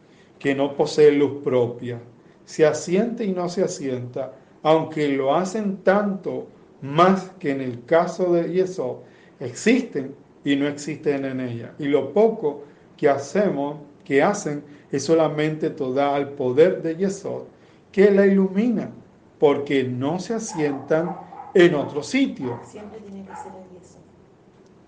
[0.44, 2.02] que no posee luz propia,
[2.44, 6.48] se asiente y no se asienta, aunque lo hacen tanto
[6.82, 8.98] más que en el caso de Yesod,
[9.40, 11.72] existen y no existen en ella.
[11.78, 17.44] Y lo poco que hacemos, que hacen, es solamente toda al poder de Yesod,
[17.90, 18.90] que la ilumina
[19.38, 21.16] porque no se asientan
[21.54, 22.60] en otro sitio.
[22.64, 23.98] Siempre tiene que ser el yeso.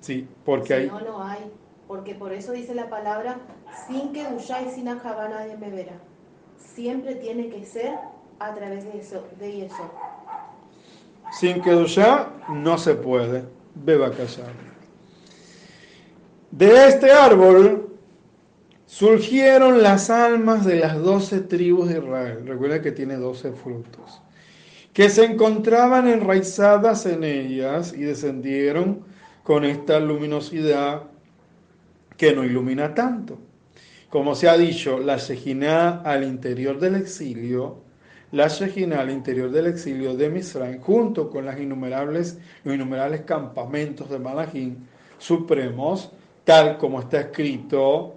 [0.00, 0.86] Sí, porque si hay...
[0.88, 1.50] no, no hay.
[1.88, 3.38] Porque por eso dice la palabra,
[3.86, 5.98] sin que y sin Ajabá nadie me verá.
[6.56, 7.94] Siempre tiene que ser
[8.38, 9.90] a través de eso, de eso.
[11.32, 13.44] Sin que Dushá no se puede.
[13.74, 14.52] Beba callar.
[16.50, 17.98] De este árbol
[18.86, 22.46] surgieron las almas de las doce tribus de Israel.
[22.46, 24.22] Recuerda que tiene doce frutos
[24.96, 29.04] que se encontraban enraizadas en ellas y descendieron
[29.42, 31.02] con esta luminosidad
[32.16, 33.38] que no ilumina tanto.
[34.10, 37.78] Como se ha dicho, la Shejina al interior del exilio,
[38.32, 44.10] la Shejina al interior del exilio de Misraim, junto con las innumerables, los innumerables campamentos
[44.10, 44.76] de Malachim
[45.18, 46.12] supremos,
[46.44, 48.14] tal como está escrito,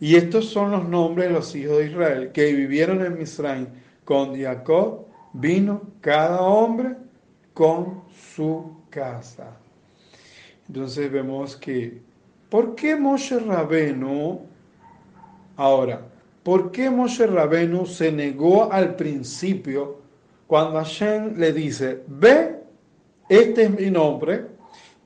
[0.00, 3.66] y estos son los nombres de los hijos de Israel que vivieron en Misraim
[4.04, 6.96] con Jacob, vino cada hombre
[7.54, 8.02] con
[8.34, 9.56] su casa.
[10.66, 12.00] Entonces vemos que,
[12.52, 14.42] ¿por qué Moshe Rabenu,
[15.56, 16.02] ahora,
[16.42, 20.02] por qué Moshe Rabenu se negó al principio
[20.46, 22.56] cuando Hashem le dice, ve,
[23.30, 24.48] este es mi nombre,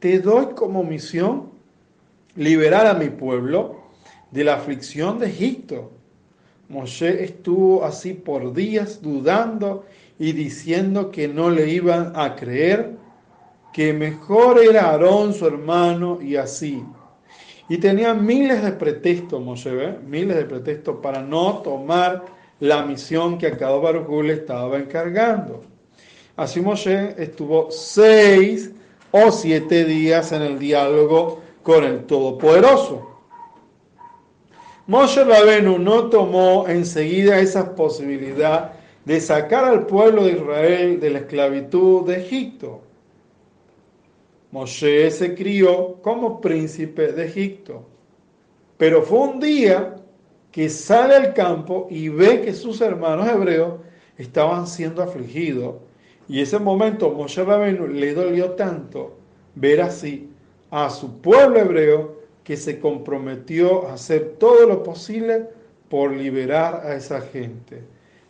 [0.01, 1.51] te doy como misión
[2.35, 3.77] liberar a mi pueblo
[4.33, 5.93] de la aflicción de Egipto?
[6.69, 9.85] Moshe estuvo así por días dudando
[10.19, 12.97] y diciendo que no le iban a creer,
[13.73, 16.83] que mejor era Aarón su hermano y así.
[17.69, 22.25] Y tenía miles de pretextos, Moshe, miles de pretextos para no tomar
[22.61, 23.77] la misión que a cada
[24.33, 25.63] estaba encargando.
[26.37, 28.71] Así Moshe estuvo seis
[29.11, 33.17] o siete días en el diálogo con el Todopoderoso.
[34.87, 38.73] Moshe Rabenu no tomó enseguida esa posibilidad
[39.05, 42.83] de sacar al pueblo de Israel de la esclavitud de Egipto.
[44.57, 47.87] Moshe se crió como príncipe de Egipto,
[48.79, 49.97] pero fue un día
[50.51, 53.75] que sale al campo y ve que sus hermanos hebreos
[54.17, 55.75] estaban siendo afligidos.
[56.27, 59.19] Y ese momento Moshe Rabenu le dolió tanto
[59.57, 60.31] ver así
[60.71, 65.51] a su pueblo hebreo que se comprometió a hacer todo lo posible
[65.91, 67.83] por liberar a esa gente.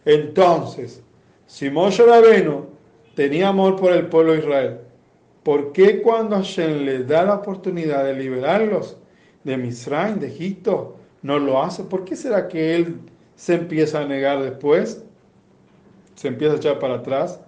[0.04, 1.04] Entonces,
[1.46, 2.66] si Moshe Rabenu
[3.14, 4.80] tenía amor por el pueblo de Israel,
[5.46, 8.96] ¿por qué cuando Hashem le da la oportunidad de liberarlos
[9.44, 11.84] de Misraim, de Egipto, no lo hace?
[11.84, 12.96] ¿Por qué será que él
[13.36, 15.04] se empieza a negar después?
[16.16, 17.38] Se empieza a echar para atrás.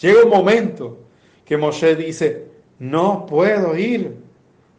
[0.00, 1.00] Llega un momento
[1.44, 2.46] que Moshe dice,
[2.78, 4.14] no puedo ir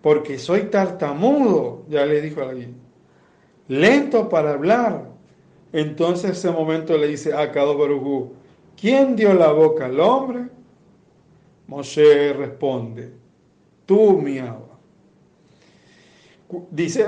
[0.02, 2.78] porque soy tartamudo, ya le dijo alguien,
[3.68, 5.10] lento para hablar.
[5.74, 8.32] Entonces ese momento le dice a Kado Barujú,
[8.80, 10.56] ¿quién dio la boca al hombre?
[11.68, 13.12] Moshe responde,
[13.86, 14.78] tú mi agua.
[16.70, 17.06] Dice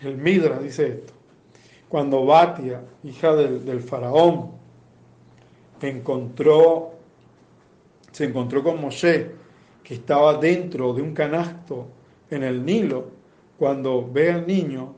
[0.00, 1.12] el Midra, dice esto,
[1.88, 4.52] cuando Batia, hija del, faraón,
[5.78, 6.92] se encontró
[8.64, 9.32] con Moshe,
[9.84, 11.88] que estaba dentro de un canasto
[12.30, 13.10] en el Nilo.
[13.58, 14.94] Cuando ve al niño,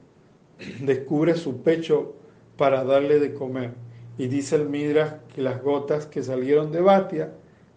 [0.81, 2.15] descubre su pecho
[2.57, 3.73] para darle de comer.
[4.17, 7.33] Y dice el Midrash que las gotas que salieron de Batia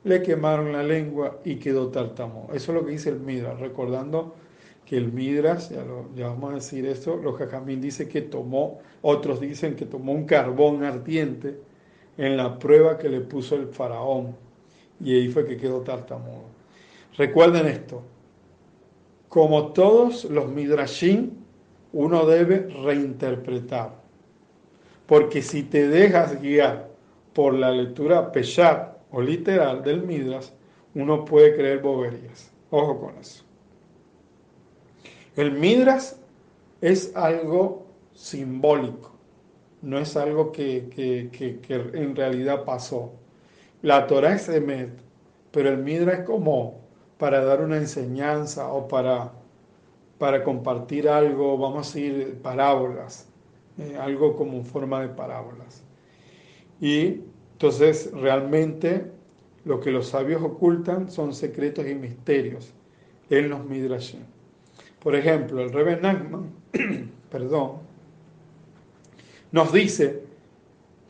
[0.07, 2.53] le quemaron la lengua y quedó tartamudo.
[2.53, 4.35] Eso es lo que dice el Midrash, recordando
[4.85, 5.83] que el Midrash, ya,
[6.15, 10.25] ya vamos a decir esto, los Jajamín dice que tomó, otros dicen que tomó un
[10.25, 11.59] carbón ardiente
[12.17, 14.35] en la prueba que le puso el faraón
[14.99, 16.45] y ahí fue que quedó tartamudo.
[17.17, 18.01] Recuerden esto,
[19.29, 21.31] como todos los midrashim,
[21.93, 23.91] uno debe reinterpretar,
[25.05, 26.89] porque si te dejas guiar
[27.33, 30.49] por la lectura peshat literal del midrash,
[30.95, 32.51] uno puede creer boberías.
[32.69, 33.43] Ojo con eso.
[35.35, 36.13] El midrash
[36.81, 39.11] es algo simbólico,
[39.81, 41.61] no es algo que, que
[41.93, 43.13] en realidad pasó.
[43.83, 45.07] La Torah es Emet,
[45.51, 46.81] pero el Midra es como
[47.17, 49.31] para dar una enseñanza o para,
[50.17, 53.27] para compartir algo, vamos a decir, parábolas,
[53.77, 55.83] eh, algo como en forma de parábolas.
[56.79, 57.21] Y
[57.57, 59.11] entonces realmente
[59.65, 62.71] lo que los sabios ocultan son secretos y misterios
[63.31, 64.19] en los Midrashim.
[65.01, 66.51] Por ejemplo, el Rebbe Nachman,
[67.31, 67.79] perdón,
[69.51, 70.27] nos dice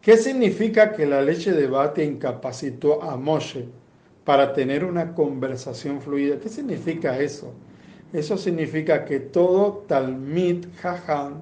[0.07, 3.65] ¿Qué significa que la leche de bate incapacitó a Moshe
[4.23, 6.39] para tener una conversación fluida?
[6.39, 7.53] ¿Qué significa eso?
[8.13, 11.41] Eso significa que todo Talmid Jajam,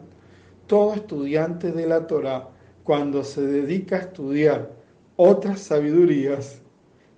[0.66, 2.50] todo estudiante de la Torah,
[2.84, 4.72] cuando se dedica a estudiar
[5.16, 6.62] otras sabidurías,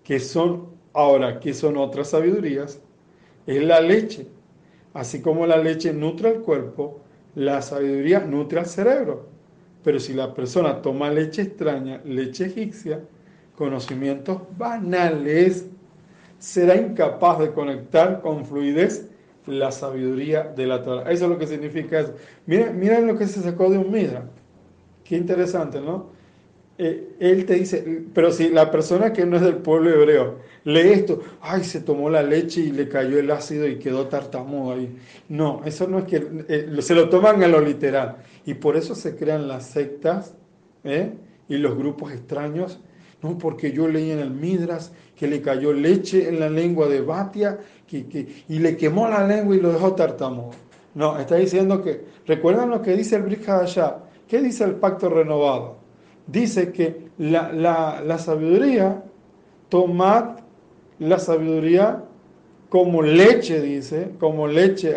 [0.03, 2.79] que son, ahora, ¿qué son otras sabidurías?
[3.45, 4.27] Es la leche.
[4.93, 7.01] Así como la leche nutre al cuerpo,
[7.35, 9.27] la sabiduría nutre al cerebro.
[9.83, 13.01] Pero si la persona toma leche extraña, leche egipcia,
[13.55, 15.67] conocimientos banales,
[16.39, 19.09] será incapaz de conectar con fluidez
[19.45, 21.11] la sabiduría de la Torah.
[21.11, 22.13] Eso es lo que significa eso.
[22.45, 24.29] Miren lo que se sacó de un Midra.
[25.03, 26.16] Qué interesante, ¿no?
[26.79, 30.89] Eh, él te dice, pero si la persona que no es del pueblo hebreo lee
[30.89, 34.95] esto, ay, se tomó la leche y le cayó el ácido y quedó tartamudo ahí.
[35.29, 38.17] No, eso no es que eh, se lo toman a lo literal.
[38.45, 40.35] Y por eso se crean las sectas
[40.83, 41.13] ¿eh?
[41.49, 42.79] y los grupos extraños.
[43.23, 47.01] No, porque yo leí en el Midras que le cayó leche en la lengua de
[47.01, 47.59] Batia
[47.89, 50.51] y le quemó la lengua y lo dejó tartamudo.
[50.93, 53.97] No, está diciendo que, ¿recuerdan lo que dice el Brit allá?
[54.27, 55.76] ¿Qué dice el pacto renovado?
[56.27, 59.03] Dice que la, la sabiduría,
[59.69, 60.39] tomad
[60.99, 62.03] la sabiduría
[62.69, 64.95] como leche, dice, como leche.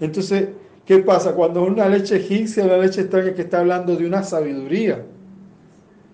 [0.00, 0.48] Entonces,
[0.90, 1.36] ¿Qué pasa?
[1.36, 5.04] Cuando una leche egipcia, la leche extraña que está hablando de una sabiduría.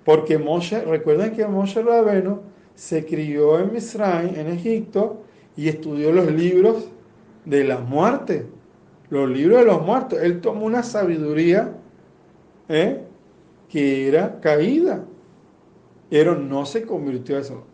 [0.04, 2.42] Porque Moshe, recuerden que Moshe Rabeno
[2.74, 5.22] se crió en Misraim, en Egipto,
[5.56, 6.90] y estudió los libros
[7.46, 8.44] de la muerte.
[9.08, 10.18] los libros de los muertos.
[10.20, 11.72] Él tomó una sabiduría
[12.68, 13.00] ¿eh?
[13.68, 15.04] Que era caída,
[16.10, 17.64] pero no se convirtió a eso.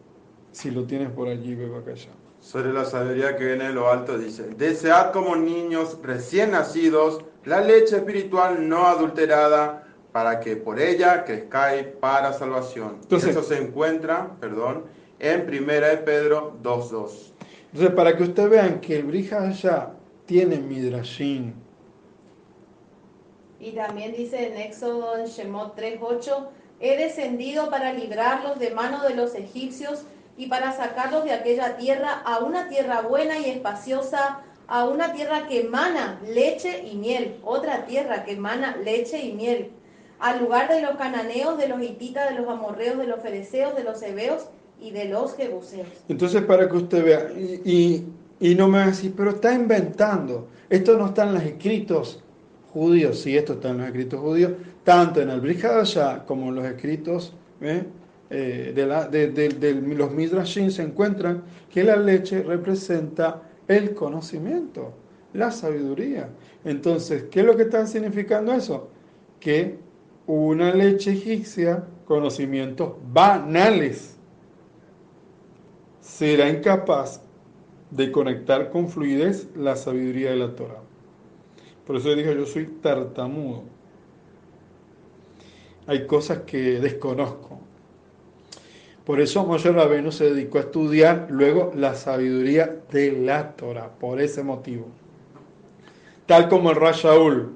[0.53, 2.11] Si lo tienes por allí, beba allá.
[2.40, 7.61] Sobre la sabiduría que viene de lo alto dice, desead como niños recién nacidos la
[7.61, 12.99] leche espiritual no adulterada para que por ella crezcáis para salvación.
[13.03, 14.84] Entonces- Eso se encuentra, perdón,
[15.18, 17.32] en Primera de Pedro 2.2.
[17.72, 19.90] Entonces, para que ustedes vean que el Brihaya
[20.26, 21.53] tiene Midrashim,
[23.63, 26.47] Y también dice en Éxodo, en Shemot 3.8,
[26.81, 30.03] he descendido para librarlos de mano de los egipcios
[30.37, 35.47] y para sacarlos de aquella tierra a una tierra buena y espaciosa, a una tierra
[35.47, 39.71] que emana leche y miel, otra tierra que emana leche y miel,
[40.19, 43.85] al lugar de los cananeos, de los hititas, de los amorreos, de los fereceos, de
[43.85, 44.47] los hebeos
[44.81, 45.87] y de los jebuseos.
[46.09, 47.31] Entonces, para que usted vea,
[47.65, 48.05] y,
[48.41, 50.49] y- no me va a pero está inventando.
[50.69, 52.23] Esto no está en los escritos
[52.73, 53.20] judíos.
[53.20, 54.53] Sí, esto está en los escritos judíos,
[54.85, 57.85] tanto en el Brihadashah como en los escritos ¿eh?
[58.31, 64.95] Eh, de- de los Midrashim se encuentran que la leche representa el conocimiento,
[65.35, 66.31] la sabiduría.
[66.64, 68.89] Entonces, ¿qué es lo que está significando eso?
[69.39, 69.77] Que
[70.27, 74.16] una leche egipcia, conocimientos banales,
[76.01, 77.20] será incapaz
[77.91, 80.81] de conectar con fluidez la sabiduría de la Torah.
[81.93, 83.64] Por eso dije, yo soy tartamudo.
[85.86, 87.61] Hay cosas que desconozco.
[89.05, 94.22] Por eso Moshe Rabbeinu se dedicó a estudiar luego la sabiduría de la Torah, por
[94.22, 94.86] ese motivo.
[96.24, 97.53] Tal como el Rashaul,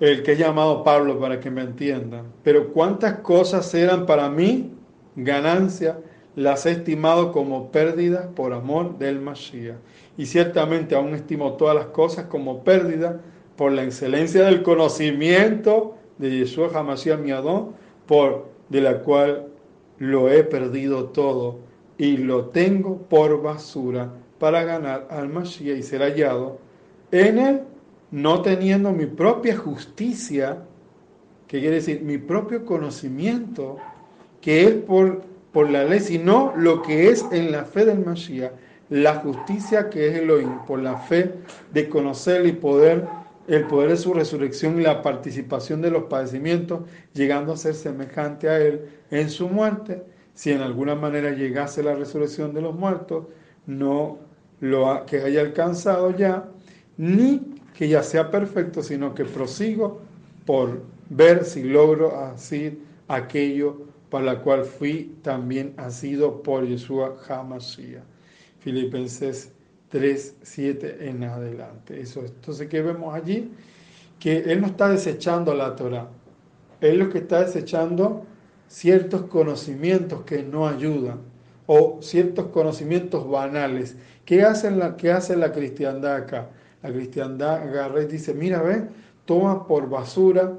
[0.00, 2.32] el que es llamado Pablo para que me entiendan.
[2.42, 4.72] Pero cuántas cosas eran para mí
[5.14, 6.00] ganancia,
[6.36, 9.76] las he estimado como pérdidas por amor del Mashiach.
[10.16, 13.16] Y ciertamente aún estimo todas las cosas como pérdidas
[13.56, 17.72] por la excelencia del conocimiento de Yeshua HaMashiach mi Adón,
[18.06, 19.48] por de la cual
[19.98, 21.58] lo he perdido todo
[21.98, 26.58] y lo tengo por basura para ganar al Mashiach y ser hallado
[27.12, 27.60] en él,
[28.10, 30.58] no teniendo mi propia justicia,
[31.46, 33.76] que quiere decir mi propio conocimiento,
[34.40, 35.22] que es por,
[35.54, 38.52] por la ley, sino lo que es en la fe del Mashiach,
[38.90, 41.34] la justicia que es Elohim, por la fe
[41.72, 43.06] de conocer y poder,
[43.48, 46.80] el poder de su resurrección y la participación de los padecimientos,
[47.14, 50.02] llegando a ser semejante a él en su muerte,
[50.34, 53.26] si en alguna manera llegase la resurrección de los muertos,
[53.66, 54.18] no
[54.60, 56.48] lo ha- que haya alcanzado ya,
[56.96, 60.00] ni que ya sea perfecto, sino que prosigo
[60.46, 68.02] por ver si logro así aquello para la cual fui también asido por Yeshua HaMashiach.
[68.60, 69.52] Filipenses
[69.90, 72.00] 3, 7 en adelante.
[72.00, 72.30] Eso es.
[72.30, 73.52] Entonces, ¿qué vemos allí?
[74.18, 76.08] Que él no está desechando la Torah.
[76.80, 78.24] Él lo que está desechando
[78.66, 81.18] ciertos conocimientos que no ayudan
[81.66, 83.96] o ciertos conocimientos banales.
[84.24, 86.50] ¿Qué hace la, qué la cristiandad acá?
[86.82, 88.88] La cristiandad agarra y dice, mira, ve,
[89.24, 90.58] toma por basura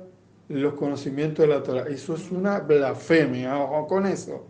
[0.50, 1.88] los conocimientos de la Torah.
[1.90, 4.46] Eso es una blasfemia, ojo con eso.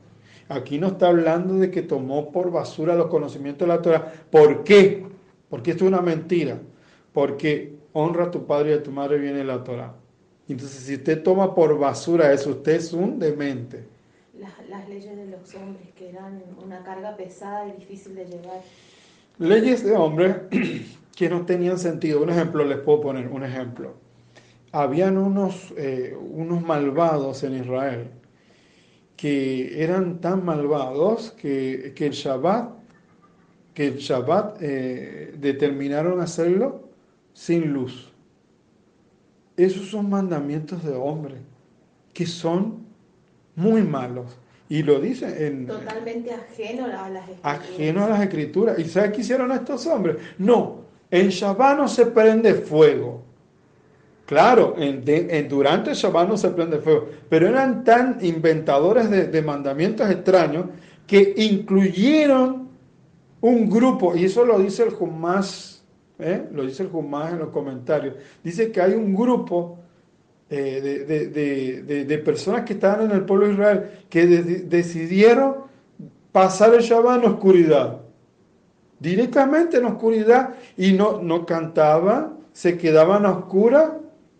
[0.47, 4.13] Aquí no está hablando de que tomó por basura los conocimientos de la Torah.
[4.29, 5.05] ¿Por qué?
[5.49, 6.59] Porque esto es una mentira.
[7.13, 9.95] Porque honra a tu padre y a tu madre viene la Torah.
[10.47, 13.85] Entonces, si usted toma por basura eso, usted es un demente.
[14.39, 18.61] Las, las leyes de los hombres, que eran una carga pesada y difícil de llevar.
[19.39, 20.41] Leyes de hombre
[21.15, 22.21] que no tenían sentido.
[22.21, 24.04] Un ejemplo, les puedo poner un ejemplo.
[24.75, 28.09] Habían unos, eh, unos malvados en Israel
[29.15, 32.71] que eran tan malvados que, que el Shabbat,
[33.73, 36.89] que el Shabbat eh, determinaron hacerlo
[37.31, 38.11] sin luz.
[39.55, 41.35] Esos son mandamientos de hombre
[42.11, 42.85] que son
[43.55, 44.37] muy malos.
[44.67, 47.39] Y lo dice en, Totalmente ajeno a las escrituras.
[47.43, 48.79] ajeno a las escrituras.
[48.79, 50.17] ¿Y sabe qué hicieron estos hombres?
[50.37, 53.24] No, en Shabbat no se prende fuego.
[54.25, 59.09] Claro, en, de- en- durante el Shabbat no se prende fuego, pero eran tan inventadores
[59.09, 60.65] de, mandamientos extraños
[61.05, 62.67] que incluyeron
[63.41, 65.83] un grupo, y eso lo dice el Jumás,
[66.17, 66.43] ¿eh?
[66.51, 69.77] lo dice el Jumás en los comentarios, dice que hay un grupo
[70.49, 75.57] eh, de, personas que estaban en el pueblo de Israel que de- decidieron
[76.31, 78.01] pasar el Shabbat en oscuridad,
[78.99, 83.91] directamente en oscuridad, y no, no cantaban, se quedaban a oscuras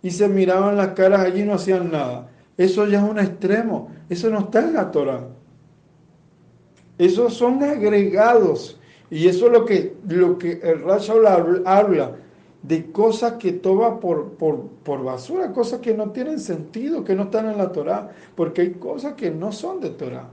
[0.06, 2.30] y se miraban las caras allí y no hacían nada.
[2.58, 5.30] Eso ya es un extremo, eso no está en la Torah.
[6.99, 8.80] Esos son agregados.
[9.10, 11.26] Y eso es lo que, lo que el Rashaul
[11.66, 12.18] habla.
[12.62, 17.24] de cosas que toma por, por, por basura, cosas que no tienen sentido, que no
[17.24, 20.30] están en la Torah, porque hay cosas que no son de Torah,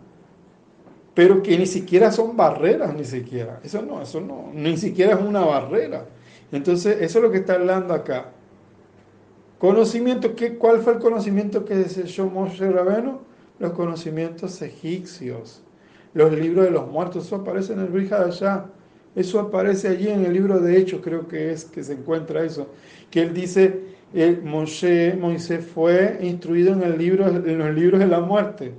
[1.15, 3.59] pero que ni siquiera son barreras, ni siquiera.
[3.65, 6.05] Eso no, eso no, ni siquiera es una barrera.
[6.53, 8.32] Entonces, eso es lo que está hablando acá.
[9.63, 13.21] Conocimiento, ¿qué, ¿cuál fue el conocimiento que desechó Moshe Rabeno?
[13.61, 15.63] Los conocimientos egipcios,
[16.15, 18.67] los libros de los muertos, eso aparece en el de allá.
[19.15, 22.71] Eso aparece allí en el libro de Hechos, creo que es que se encuentra eso,
[23.09, 28.09] que él dice, el Moshe, Moisés fue instruido en, el libro, en los libros de
[28.09, 28.75] la muerte.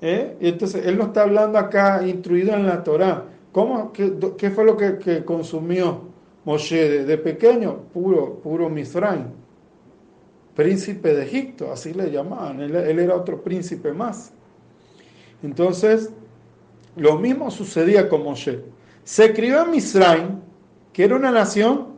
[0.00, 0.36] ¿Eh?
[0.38, 3.24] Entonces él no está hablando acá instruido en la Torah.
[3.50, 6.02] ¿Cómo, qué, fue lo que, que consumió
[6.44, 7.78] Moshe de, pequeño?
[7.92, 9.41] Puro, puro Misraim,
[10.54, 12.60] príncipe de Egipto, así le llamaban.
[12.60, 14.32] Él, era otro príncipe más.
[15.42, 16.10] Entonces,
[16.96, 18.60] lo mismo sucedía con Moshe.
[19.04, 20.40] Se crió en Misraim,
[20.92, 21.88] que era una nación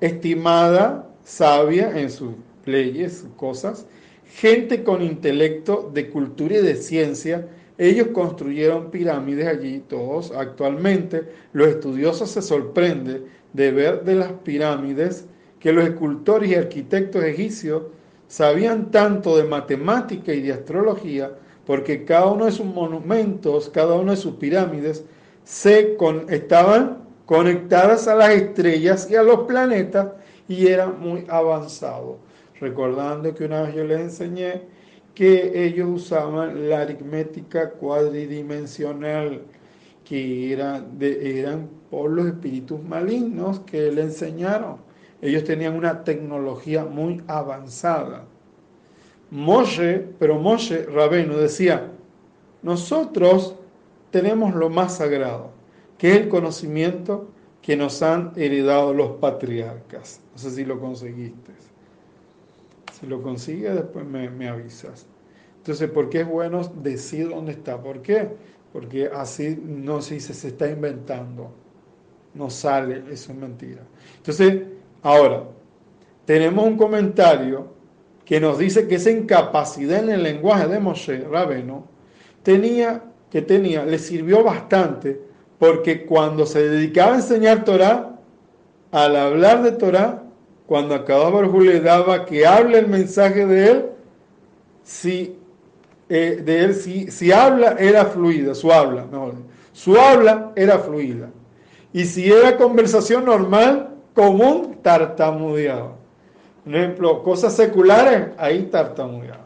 [0.00, 2.34] estimada, sabia en sus
[2.66, 3.86] leyes, sus cosas,
[4.26, 7.48] gente con intelecto de cultura y de ciencia.
[7.78, 11.22] Ellos construyeron pirámides allí, todos actualmente.
[11.52, 15.26] Los estudiosos se sorprenden de ver de las pirámides
[15.64, 17.84] que los escultores y arquitectos egipcios
[18.28, 21.32] sabían tanto de matemática y de astrología,
[21.64, 25.06] porque cada uno de sus monumentos, cada una de sus pirámides,
[25.42, 25.96] se
[26.28, 30.08] estaban conectadas a las estrellas y a los planetas
[30.48, 32.18] y era muy avanzado.
[32.60, 34.60] Recordando que una vez yo les enseñé
[35.14, 39.40] que ellos usaban la aritmética cuadridimensional,
[40.04, 44.83] que era eran por los espíritus malignos que le enseñaron.
[45.24, 48.26] Ellos tenían una tecnología muy avanzada.
[49.30, 51.90] Moshe, pero Moshe Rabeno decía,
[52.62, 53.56] nosotros
[54.10, 55.50] tenemos lo más sagrado,
[55.96, 57.28] que es el conocimiento
[57.62, 60.20] que nos han heredado los patriarcas.
[60.34, 61.52] No sé si lo conseguiste.
[62.92, 65.06] Si lo consigues, después me, avisas.
[65.56, 67.80] Entonces, ¿por qué es bueno decir dónde está?
[67.80, 68.28] ¿Por qué?
[68.74, 71.50] Porque así no se dice, se está inventando.
[72.34, 73.80] No sale, eso es mentira.
[74.18, 74.73] Entonces,
[75.04, 75.44] ahora,
[76.24, 77.68] tenemos un comentario
[78.24, 81.86] que nos dice que esa incapacidad en el lenguaje de Moshe Rabeno
[82.42, 85.20] tenía que tenía le sirvió bastante
[85.58, 88.16] porque cuando se dedicaba a enseñar Torah,
[88.92, 90.22] al hablar de Torah,
[90.66, 90.98] cuando a
[91.30, 93.86] Baruj le daba que hable el mensaje de él,
[94.82, 95.36] si,
[96.08, 99.34] eh, de él, si, si habla era fluida, su habla, mejor,
[99.72, 101.30] su habla era fluida.
[101.92, 105.96] Y si era conversación normal, común, tartamudeaba.
[106.64, 109.44] Por ejemplo, cosas seculares, ahí tartamudeaba.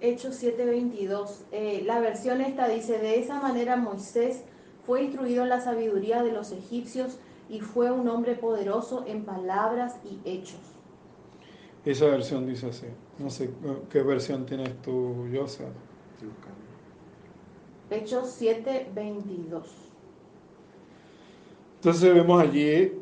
[0.00, 1.42] Hechos 7:22.
[1.52, 4.42] Eh, la versión esta dice, de esa manera Moisés
[4.86, 7.18] fue instruido en la sabiduría de los egipcios
[7.48, 10.60] y fue un hombre poderoso en palabras y hechos.
[11.84, 12.86] Esa versión dice así.
[13.18, 13.50] No sé
[13.90, 15.64] qué versión tienes tú, Yosa.
[17.90, 19.62] Hechos 7:22.
[21.76, 22.92] Entonces vemos allí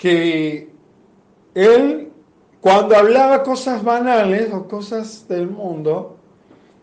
[0.00, 0.70] que
[1.54, 2.10] él
[2.60, 6.16] cuando hablaba cosas banales o cosas del mundo,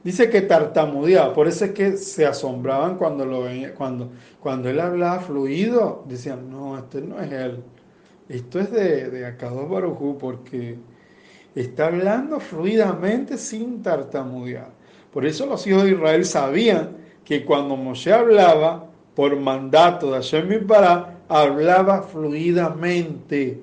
[0.03, 3.45] dice que tartamudeaba, por eso es que se asombraban cuando lo
[3.75, 7.63] cuando, cuando él hablaba fluido, decían, no, este no es él,
[8.29, 10.77] esto es de, de Akados Barujú, porque
[11.55, 14.69] está hablando fluidamente sin tartamudear.
[15.11, 20.67] Por eso los hijos de Israel sabían que cuando Moshe hablaba, por mandato de Hashem
[20.67, 23.61] para hablaba fluidamente.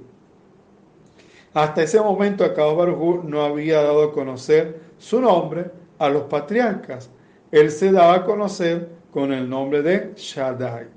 [1.52, 7.10] Hasta ese momento Akadosh Baruj no había dado a conocer su nombre a los patriarcas.
[7.52, 10.88] Él se daba a conocer con el nombre de Shaddai.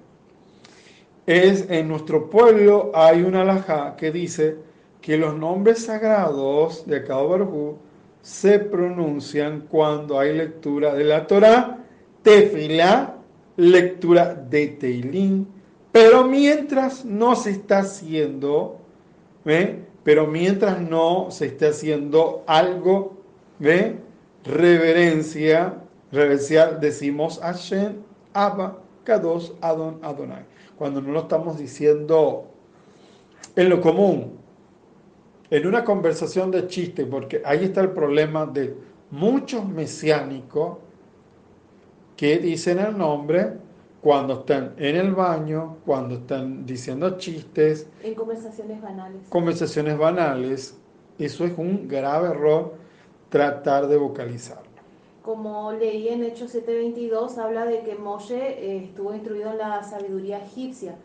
[1.28, 4.58] Es, en nuestro pueblo hay una alhaja que dice
[5.02, 7.76] que los nombres sagrados de Akadosh Baruj
[8.22, 11.78] se pronuncian cuando hay lectura de la Torah,
[12.24, 13.16] tefilá,
[13.58, 15.57] lectura de Teilín,
[15.98, 18.78] pero mientras no se está haciendo,
[19.44, 19.84] ¿ve?
[20.04, 23.18] pero mientras no se esté haciendo algo
[23.58, 23.96] de
[24.44, 25.74] reverencia,
[26.12, 27.94] reverencial, decimos Hashem,
[28.32, 30.46] Abba, Kadosh, Adon, Adonai.
[30.78, 32.46] Cuando no lo estamos diciendo
[33.56, 34.38] en lo común,
[35.50, 38.76] en una conversación de chiste, porque ahí está el problema de
[39.10, 40.78] muchos mesiánicos
[42.16, 43.66] que dicen el nombre
[44.08, 47.90] cuando están en el baño, cuando están diciendo chistes.
[48.02, 49.24] En conversaciones banales.
[49.28, 50.78] Conversaciones banales.
[51.20, 52.76] Eso es un grave error
[53.28, 54.64] tratar de vocalizarlo.
[55.24, 60.38] Como leí en Hechos 7:22, habla de que Moshe eh, estuvo instruido en la sabiduría
[60.38, 60.96] egipcia.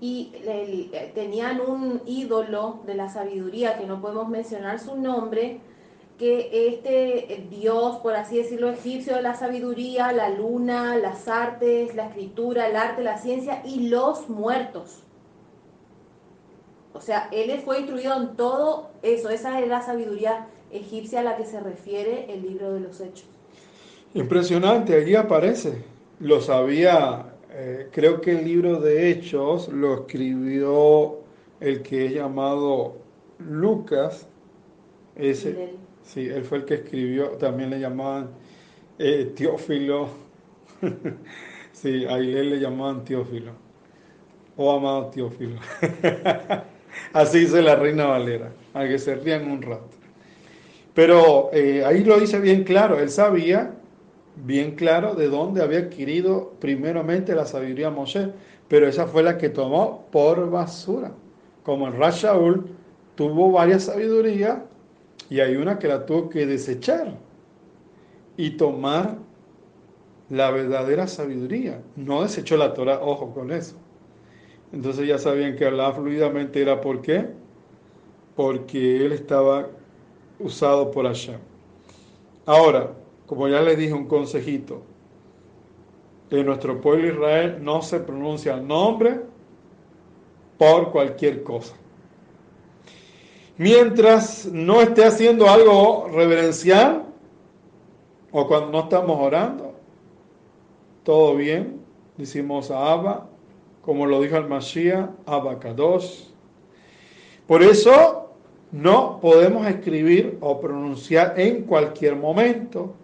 [0.00, 5.60] y eh, tenían un ídolo de la sabiduría que no podemos mencionar su nombre,
[6.18, 11.94] que este eh, dios, por así decirlo, egipcio de la sabiduría, la luna, las artes,
[11.94, 15.04] la escritura, el arte, la ciencia y los muertos.
[16.92, 21.36] O sea, él fue instruido en todo eso, esa es la sabiduría egipcia a la
[21.36, 23.26] que se refiere el libro de los hechos.
[24.14, 25.84] Impresionante, allí aparece.
[26.18, 31.20] Lo sabía, eh, creo que el libro de Hechos lo escribió
[31.60, 32.96] el que es llamado
[33.38, 34.26] Lucas.
[35.14, 35.74] Ese,
[36.08, 38.30] sí, él fue el que escribió, también le llamaban
[38.98, 40.08] eh, Teófilo.
[41.72, 43.52] sí, a él le llamaban Teófilo.
[44.56, 45.60] O amado Teófilo.
[47.12, 49.90] Así dice la Reina Valera, a que se rían un rato.
[50.94, 53.74] Pero eh, ahí lo dice bien claro, él sabía
[54.34, 58.30] bien claro de dónde había adquirido primeramente la sabiduría Moshe,
[58.66, 61.12] pero esa fue la que tomó por basura.
[61.62, 62.66] Como el Rashaul
[63.14, 64.58] tuvo varias sabidurías
[65.30, 67.18] y hay una que la tuvo que desechar
[68.36, 69.18] y tomar
[70.30, 71.82] la verdadera sabiduría.
[71.96, 73.76] No desechó la Torah, ojo con eso.
[74.72, 77.28] Entonces ya sabían que hablaba fluidamente era por qué,
[78.36, 79.68] porque él estaba
[80.38, 81.38] usado por Hashem.
[82.46, 82.92] Ahora,
[83.26, 84.82] como ya les dije, un consejito.
[86.30, 89.20] En nuestro pueblo Israel no se pronuncia el nombre
[90.58, 91.74] por cualquier cosa.
[93.58, 97.02] Mientras no esté haciendo algo reverencial
[98.30, 99.74] o cuando no estamos orando,
[101.02, 101.80] todo bien.
[102.16, 103.28] Decimos Abba,
[103.82, 106.28] como lo dijo el Mashiach, Abba Kadosh.
[107.48, 108.30] Por eso
[108.70, 112.94] no podemos escribir o pronunciar en cualquier momento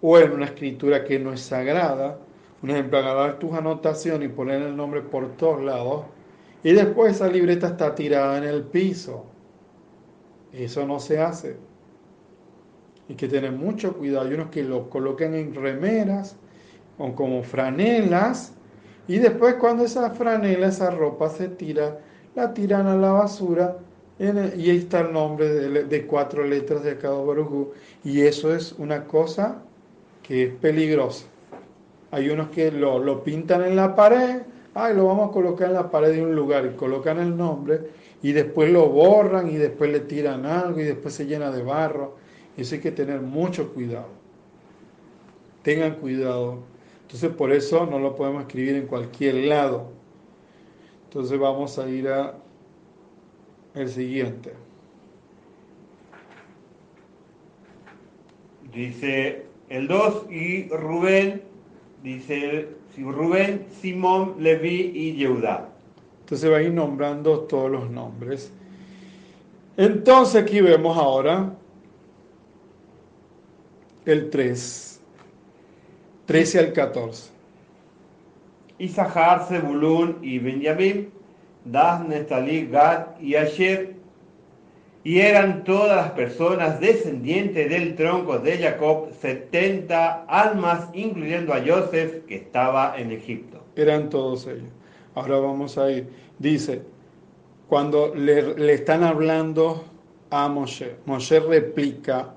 [0.00, 2.18] o en una escritura que no es sagrada.
[2.62, 6.04] Un ejemplo, agarrar tus anotaciones y poner el nombre por todos lados
[6.62, 9.24] y después esa libreta está tirada en el piso.
[10.52, 11.56] Eso no se hace.
[13.08, 14.26] Hay que tener mucho cuidado.
[14.26, 16.36] Hay unos que lo colocan en remeras
[16.98, 18.52] o como franelas
[19.08, 21.98] y después cuando esa franela, esa ropa se tira,
[22.34, 23.78] la tiran a la basura
[24.18, 27.72] y ahí está el nombre de, de cuatro letras de cada Barujú.
[28.04, 29.62] Y eso es una cosa
[30.22, 31.26] que es peligrosa.
[32.10, 34.42] Hay unos que lo, lo pintan en la pared,
[34.74, 37.80] ay, lo vamos a colocar en la pared de un lugar y colocan el nombre
[38.22, 42.16] y después lo borran y después le tiran algo y después se llena de barro.
[42.56, 44.08] Eso hay que tener mucho cuidado.
[45.62, 46.58] Tengan cuidado.
[47.02, 49.92] Entonces por eso no lo podemos escribir en cualquier lado.
[51.04, 52.34] Entonces vamos a ir a
[53.74, 54.52] el siguiente.
[58.72, 61.42] Dice el 2 y Rubén,
[62.02, 65.77] dice Rubén, Simón, Leví y Yehudá.
[66.28, 68.52] Entonces va a ir nombrando todos los nombres.
[69.78, 71.54] Entonces aquí vemos ahora
[74.04, 75.00] el 3,
[76.26, 77.30] 13 al 14.
[78.78, 81.08] Isahar, Zebulún y Benjamín,
[81.64, 83.94] Dan, Nestalí, Gad y Asher.
[85.04, 92.26] Y eran todas las personas descendientes del tronco de Jacob, 70 almas, incluyendo a Joseph,
[92.26, 93.64] que estaba en Egipto.
[93.76, 94.77] Eran todos ellos.
[95.18, 96.08] Ahora vamos a ir.
[96.38, 96.82] Dice,
[97.68, 99.84] cuando le, le están hablando
[100.30, 102.34] a Moshe, Moshe replica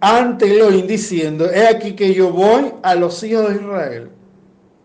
[0.00, 4.10] ante Elohim diciendo, he aquí que yo voy a los hijos de Israel,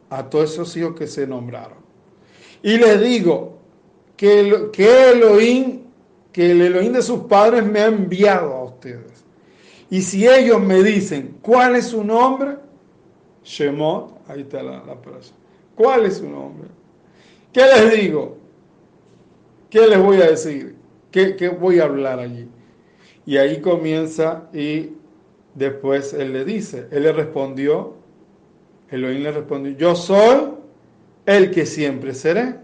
[0.09, 1.77] a todos esos hijos que se nombraron.
[2.63, 3.57] Y les digo
[4.17, 5.81] que, el- que Elohim,
[6.31, 9.23] que el Elohim de sus padres me ha enviado a ustedes.
[9.91, 12.57] Y si ellos me dicen, ¿cuál es su nombre?
[13.43, 15.33] Shemot, ahí está la, la frase.
[15.75, 16.67] ¿Cuál es su nombre?
[17.51, 18.37] ¿Qué les digo?
[19.69, 20.75] ¿Qué les voy a decir?
[21.11, 22.47] ¿Qué, qué voy a hablar allí?
[23.25, 24.91] Y ahí comienza y
[25.55, 27.93] después él le dice, él le respondió,
[28.89, 30.49] Elohim le respondió, yo soy
[31.25, 32.55] el que siempre seré.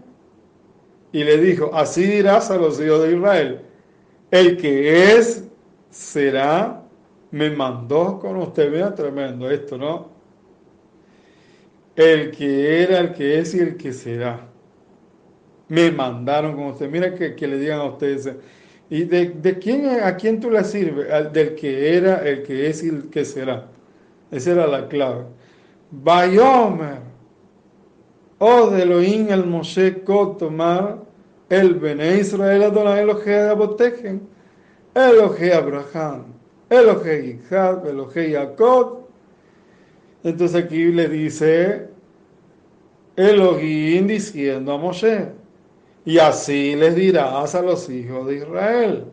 [1.12, 3.60] Y le dijo, así dirás a los hijos de Israel,
[4.30, 5.44] el que es,
[5.90, 6.84] será,
[7.32, 8.70] me mandó con usted.
[8.70, 10.08] Mira, tremendo esto, ¿no?
[11.96, 14.46] El que era, el que es y el que será.
[15.68, 16.90] Me mandaron con usted.
[16.90, 18.28] Mira que, que le digan a ustedes.
[18.88, 21.06] ¿Y de, de quién, a quién tú le sirves?
[21.32, 23.68] Del que era, el que es y el que será.
[24.30, 25.24] Esa era la clave.
[25.90, 27.10] Bayomer.
[28.38, 30.98] O de Elohim el Moshe Kotomar,
[31.50, 34.26] el Bene Israel Adonai Elohe Abotegen,
[34.94, 36.32] Elohe Abraham,
[36.70, 38.99] Elohe Yitzhak, Elohe Jacob.
[40.22, 41.88] Entonces aquí le dice
[43.16, 45.28] Elohim diciendo a Moshe,
[46.04, 49.04] y así les dirás a los hijos de Israel.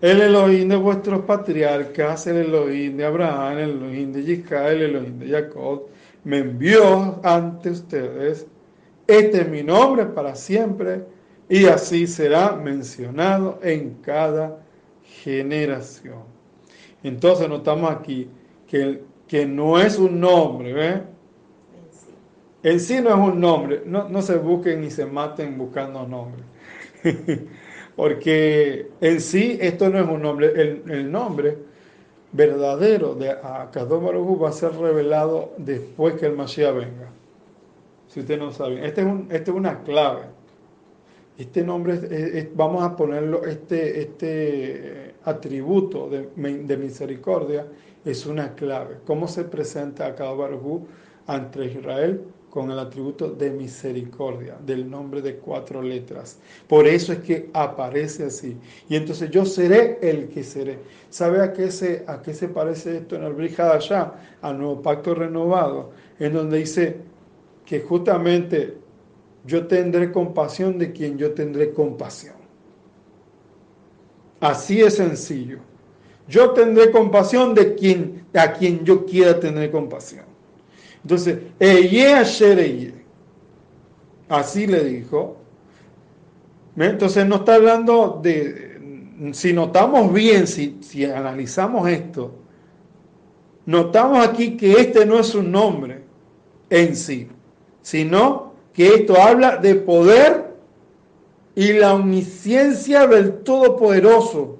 [0.00, 5.18] El Elohim de vuestros patriarcas, el Elohim de Abraham, el Elohim de Yisrael, el Elohim
[5.18, 5.86] de Jacob,
[6.24, 8.46] me envió ante ustedes.
[9.06, 11.04] Este es mi nombre para siempre
[11.48, 14.58] y así será mencionado en cada
[15.22, 16.24] generación.
[17.02, 18.28] Entonces notamos aquí
[18.66, 19.02] que,
[19.32, 21.02] que no es un nombre, ¿ve?
[22.62, 26.44] En sí no es un nombre, no, no se busquen ni se maten buscando nombres.
[27.96, 31.56] Porque en sí esto no es un nombre, el, el nombre
[32.30, 37.08] verdadero de Akadosh va a ser revelado después que el Mashiach venga.
[38.08, 40.24] Si usted no sabe, este es, un, este es una clave.
[41.38, 47.66] Este nombre, vamos a ponerlo, este, este atributo de, de, misericordia
[48.04, 48.98] es una clave.
[49.06, 50.82] ¿Cómo se presenta Akadosh Baruj
[51.26, 52.22] ante Israel?
[52.52, 56.38] con el atributo de misericordia, del nombre de cuatro letras.
[56.68, 58.58] Por eso es que aparece así.
[58.90, 60.78] Y entonces yo seré el que seré.
[61.08, 64.12] ¿Sabe a qué se, a qué se parece esto en el Brihad allá?
[64.42, 66.98] Al nuevo pacto renovado, en donde dice
[67.64, 68.76] que justamente
[69.46, 72.34] yo tendré compasión de quien yo tendré compasión.
[74.40, 75.60] Así es sencillo.
[76.28, 80.24] Yo tendré compasión de quien, a quien yo quiera tener compasión.
[81.02, 81.38] Entonces,
[84.28, 85.36] Así le dijo.
[86.76, 92.34] Entonces no está hablando de, si notamos bien, si, si analizamos esto,
[93.66, 96.02] notamos aquí que este no es un nombre
[96.70, 97.28] en sí,
[97.82, 100.54] sino que esto habla de poder
[101.54, 104.58] y la omnisciencia del Todopoderoso,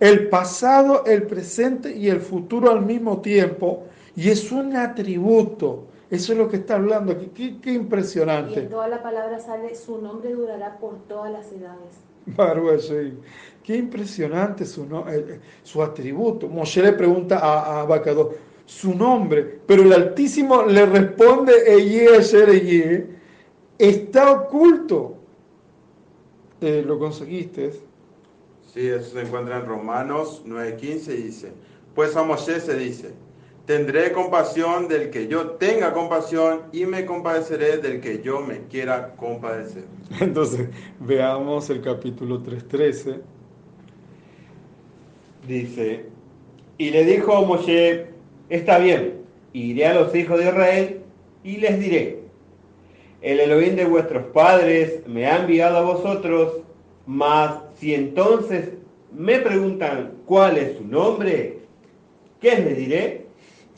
[0.00, 3.84] el pasado, el presente y el futuro al mismo tiempo,
[4.16, 5.86] y es un atributo.
[6.10, 7.60] Eso es lo que está hablando aquí.
[7.62, 8.60] Qué, impresionante.
[8.60, 12.00] Y en toda la palabra sale, su nombre durará por todas las edades.
[13.62, 16.48] Qué impresionante su, eh, eh, su atributo.
[16.48, 18.02] Moshe le pregunta a, a
[18.64, 23.06] su nombre, pero el Altísimo le responde, Eye,
[23.78, 25.16] está oculto.
[26.60, 27.89] Eh, ¿Lo conseguiste?
[28.72, 31.52] Sí, eso se encuentra en Romanos 9:15 y dice,
[31.94, 33.12] pues a Moshe se dice,
[33.70, 39.14] Tendré compasión del que yo tenga compasión y me compadeceré del que yo me quiera
[39.14, 39.84] compadecer.
[40.20, 40.68] Entonces,
[40.98, 43.20] veamos el capítulo 3.13.
[45.46, 46.06] Dice,
[46.78, 48.06] y le dijo Moshe,
[48.48, 49.20] está bien,
[49.52, 51.00] iré a los hijos de Israel
[51.44, 52.22] y les diré,
[53.22, 56.54] el Elohim de vuestros padres me ha enviado a vosotros,
[57.06, 58.74] mas si entonces
[59.16, 61.60] me preguntan cuál es su nombre,
[62.38, 63.26] ¿qué les diré?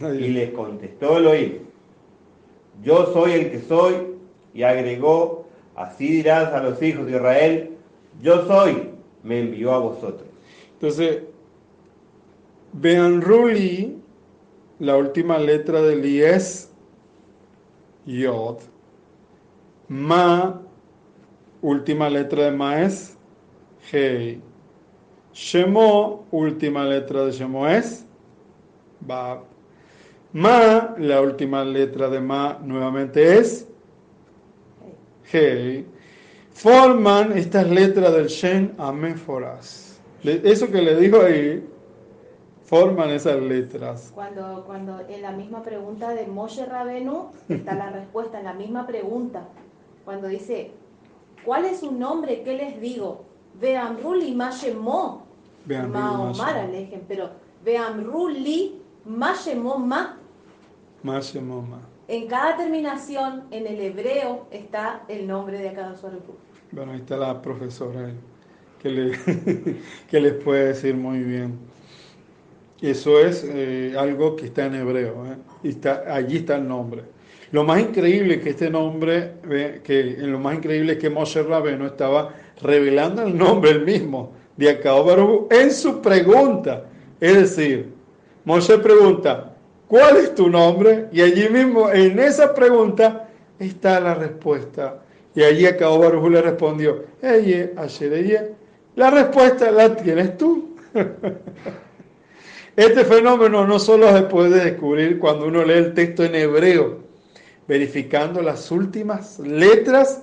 [0.00, 1.58] Y les contestó Elohim,
[2.82, 3.94] yo soy el que soy,
[4.52, 5.46] y agregó,
[5.76, 7.70] así dirás a los hijos de Israel,
[8.20, 8.90] yo soy,
[9.22, 10.28] me envió a vosotros.
[10.72, 11.22] Entonces,
[12.72, 13.98] vean Ruli,
[14.80, 16.72] la última letra del I es
[18.04, 18.58] Yod.
[19.86, 20.60] Ma,
[21.60, 23.11] última letra de Ma es
[23.90, 24.40] Hei.
[25.32, 28.04] Shemo, última letra de Shemo es
[29.00, 29.44] Bab.
[30.32, 33.66] Ma, la última letra de Ma nuevamente es
[35.24, 35.86] Hey.
[36.52, 40.00] Forman estas letras del Shen Améforas.
[40.22, 41.66] Eso que le dijo ahí,
[42.64, 44.12] forman esas letras.
[44.14, 48.86] Cuando, cuando en la misma pregunta de Moshe Rabenu está la respuesta, en la misma
[48.86, 49.48] pregunta.
[50.04, 50.70] Cuando dice,
[51.44, 52.42] ¿cuál es su nombre?
[52.42, 53.31] ¿Qué les digo?
[53.60, 55.26] Vean Ruli Mashemo.
[55.66, 57.30] Ma Omar Alejen, pero
[57.64, 60.16] Vean Ruli Mashemo Ma
[62.08, 66.20] en cada terminación, en el hebreo, está el nombre de cada usuario.
[66.70, 68.10] Bueno, ahí está la profesora
[68.80, 69.18] que, le,
[70.10, 71.58] que les puede decir muy bien.
[72.80, 75.36] Eso es eh, algo que está en hebreo, ¿eh?
[75.62, 77.02] y está, allí está el nombre.
[77.52, 79.34] Lo más increíble que este nombre,
[79.84, 84.70] que lo más increíble es que Moshe Rabeno estaba revelando el nombre el mismo de
[84.70, 86.84] Acao en su pregunta.
[87.20, 87.92] Es decir,
[88.44, 89.54] Moshe pregunta,
[89.88, 91.08] ¿cuál es tu nombre?
[91.12, 93.28] Y allí mismo, en esa pregunta,
[93.58, 95.02] está la respuesta.
[95.34, 98.54] Y allí Baruj le respondió, Eye, ayer,
[98.96, 100.76] La respuesta la tienes tú.
[102.74, 107.00] Este fenómeno no solo se puede descubrir cuando uno lee el texto en hebreo,
[107.68, 110.22] verificando las últimas letras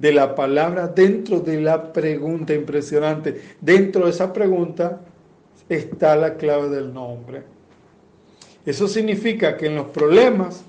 [0.00, 3.42] de la palabra dentro de la pregunta impresionante.
[3.60, 5.00] Dentro de esa pregunta
[5.68, 7.42] está la clave del nombre.
[8.64, 10.64] Eso significa que en los problemas,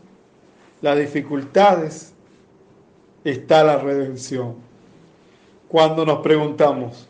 [0.82, 2.14] las dificultades,
[3.24, 4.56] está la redención.
[5.70, 7.08] Cuando nos preguntamos,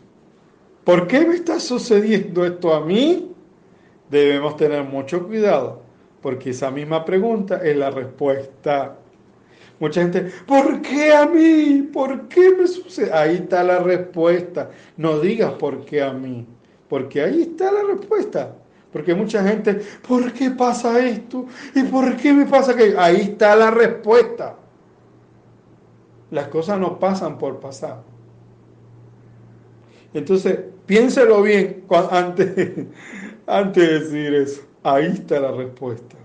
[0.84, 3.32] ¿por qué me está sucediendo esto a mí?
[4.08, 5.82] Debemos tener mucho cuidado,
[6.20, 8.98] porque esa misma pregunta es la respuesta.
[9.78, 11.88] Mucha gente, ¿por qué a mí?
[11.92, 13.12] ¿Por qué me sucede?
[13.12, 14.70] Ahí está la respuesta.
[14.96, 16.46] No digas por qué a mí,
[16.88, 18.54] porque ahí está la respuesta.
[18.92, 21.46] Porque mucha gente, ¿por qué pasa esto?
[21.74, 24.56] ¿Y por qué me pasa que Ahí está la respuesta.
[26.30, 28.02] Las cosas no pasan por pasar.
[30.14, 32.54] Entonces, piénselo bien antes,
[33.46, 34.62] antes de decir eso.
[34.82, 36.16] Ahí está la respuesta.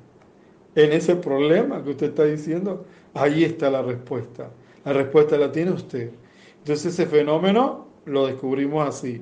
[0.76, 2.86] En ese problema que usted está diciendo,
[3.18, 4.49] ahí está la respuesta.
[4.86, 6.11] La respuesta la tiene usted.
[6.59, 9.22] Entonces ese fenómeno lo descubrimos así.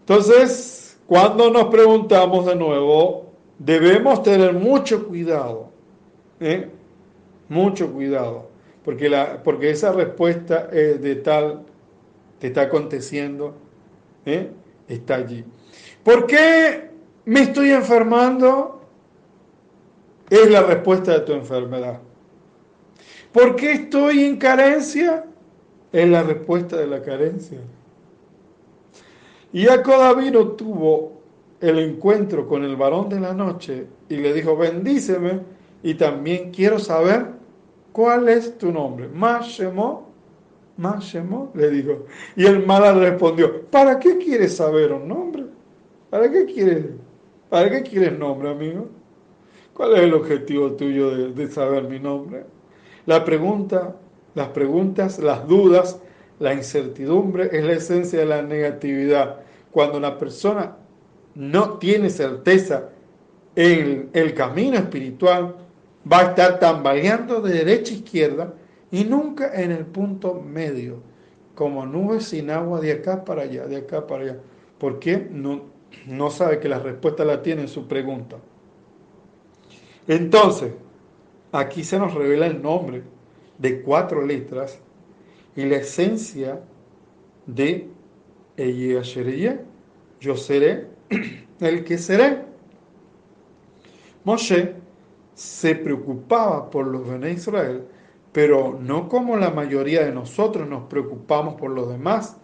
[0.00, 5.70] Entonces, cuando nos preguntamos de nuevo, debemos tener mucho cuidado.
[6.40, 6.68] ¿eh?
[7.48, 8.48] Mucho cuidado.
[8.84, 11.62] Porque, la, porque esa respuesta es de tal
[12.40, 13.54] que está aconteciendo
[14.26, 14.50] ¿eh?
[14.88, 15.44] está allí.
[16.02, 16.90] ¿Por qué
[17.24, 18.82] me estoy enfermando?
[20.28, 22.00] Es la respuesta de tu enfermedad.
[23.34, 25.24] ¿Por qué estoy en carencia?
[25.92, 27.58] Es la respuesta de la carencia.
[29.52, 31.20] Y Jacob vino tuvo
[31.60, 35.40] el encuentro con el varón de la noche y le dijo, bendíceme
[35.82, 37.26] y también quiero saber
[37.90, 39.08] cuál es tu nombre.
[39.08, 40.10] Mashemo,
[40.76, 42.06] Mashemo, le dijo.
[42.36, 45.42] Y el mala respondió, ¿para qué quieres saber un nombre?
[46.08, 46.84] ¿Para qué quieres,
[47.50, 48.86] para qué quieres nombre, amigo?
[49.72, 52.53] ¿Cuál es el objetivo tuyo de, de saber mi nombre?
[53.06, 53.96] La pregunta,
[54.34, 56.00] las preguntas, las dudas,
[56.38, 59.40] la incertidumbre es la esencia de la negatividad.
[59.70, 60.76] Cuando una persona
[61.34, 62.90] no tiene certeza
[63.56, 65.56] en el camino espiritual,
[66.10, 68.54] va a estar tambaleando de derecha a izquierda
[68.90, 71.02] y nunca en el punto medio,
[71.54, 74.36] como nubes sin agua de acá para allá, de acá para allá.
[74.78, 75.28] ¿Por qué?
[75.30, 75.62] No,
[76.06, 78.36] no sabe que la respuesta la tiene en su pregunta.
[80.06, 80.72] Entonces,
[81.54, 83.02] aquí se nos revela el nombre
[83.58, 84.80] de cuatro letras
[85.54, 86.60] y la esencia
[87.46, 87.88] de
[88.56, 89.00] Eye
[90.20, 90.88] yo seré
[91.60, 92.42] el que seré.
[94.24, 94.74] Moshe
[95.34, 97.84] se preocupaba por los de Israel,
[98.32, 102.36] pero no como la mayoría de nosotros nos preocupamos por los demás.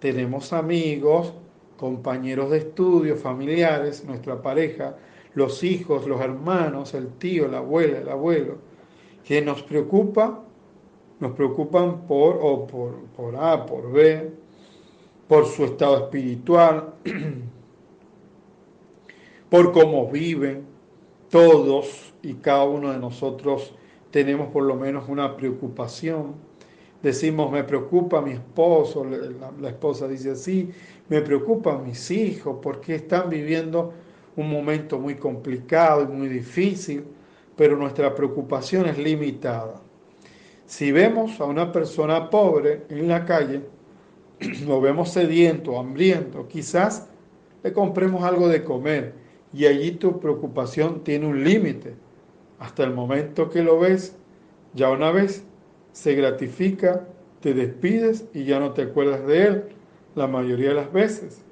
[0.00, 1.32] Tenemos amigos,
[1.76, 4.96] compañeros de estudio, familiares, nuestra pareja,
[5.34, 8.58] los hijos, los hermanos, el tío, la abuela, el abuelo,
[9.24, 10.44] que nos preocupa,
[11.20, 14.30] nos preocupan por o por, por A, por B,
[15.28, 16.94] por su estado espiritual,
[19.50, 20.66] por cómo viven.
[21.30, 23.74] Todos y cada uno de nosotros
[24.10, 26.36] tenemos por lo menos una preocupación.
[27.02, 30.70] Decimos, me preocupa mi esposo, la, esposa dice así,
[31.08, 33.92] me preocupan mis hijos porque están viviendo
[34.38, 37.04] un momento muy complicado y muy difícil,
[37.56, 39.82] pero nuestra preocupación es limitada.
[40.64, 43.62] Si vemos a una persona pobre en la calle,
[44.66, 47.08] lo vemos sediento, hambriento, quizás
[47.64, 49.14] le compremos algo de comer
[49.52, 51.96] y allí tu preocupación tiene un límite.
[52.60, 54.16] Hasta el momento que lo ves,
[54.74, 55.44] ya una vez
[55.92, 57.08] se gratifica,
[57.40, 59.64] te despides y ya no te acuerdas de él
[60.14, 61.42] la mayoría de las veces.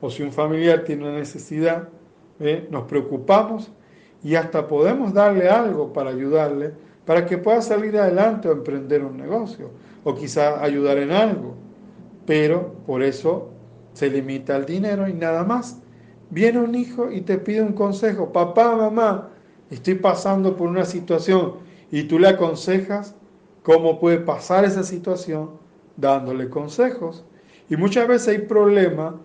[0.00, 1.88] O si un familiar tiene una necesidad,
[2.40, 2.66] ¿eh?
[2.70, 3.70] nos preocupamos
[4.22, 6.72] y hasta podemos darle algo para ayudarle,
[7.04, 9.70] para que pueda salir adelante o emprender un negocio,
[10.04, 11.54] o quizá ayudar en algo
[12.30, 13.50] pero por eso
[13.92, 15.80] se limita al dinero y nada más.
[16.30, 19.30] Viene un hijo y te pide un consejo, papá, mamá,
[19.68, 21.54] estoy pasando por una situación
[21.90, 23.16] y tú le aconsejas
[23.64, 25.50] cómo puede pasar esa situación
[25.96, 27.24] dándole consejos.
[27.68, 29.20] Y muchas veces hay problema,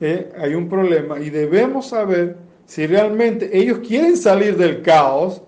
[0.00, 0.32] ¿eh?
[0.38, 2.36] hay un problema y debemos saber
[2.66, 5.42] si realmente ellos quieren salir del caos,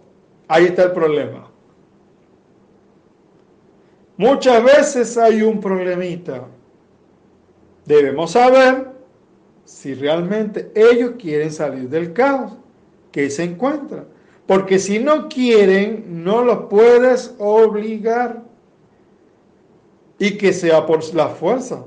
[0.48, 1.50] ahí está el problema.
[4.16, 6.46] Muchas veces hay un problemita
[7.86, 8.88] debemos saber
[9.64, 12.52] si realmente ellos quieren salir del caos
[13.10, 14.06] que se encuentran.
[14.46, 18.42] Porque si no quieren, no los puedes obligar
[20.18, 21.84] y que sea por la fuerza.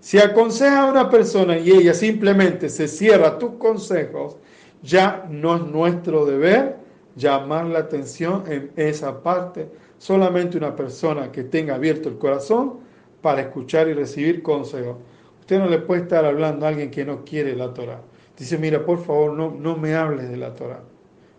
[0.00, 4.36] Si aconseja a una persona y ella simplemente se cierra tus consejos,
[4.82, 6.78] ya no es nuestro deber
[7.16, 9.68] llamar la atención en esa parte.
[9.98, 12.80] Solamente una persona que tenga abierto el corazón
[13.20, 14.96] para escuchar y recibir consejos.
[15.40, 18.02] Usted no le puede estar hablando a alguien que no quiere la Torah.
[18.38, 20.82] Dice, mira, por favor, no, no me hables de la Torah.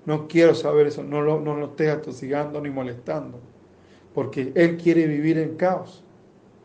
[0.05, 3.39] No quiero saber eso, no lo, no lo estés atosigando ni molestando.
[4.13, 6.00] porque él quiere vivir en caos.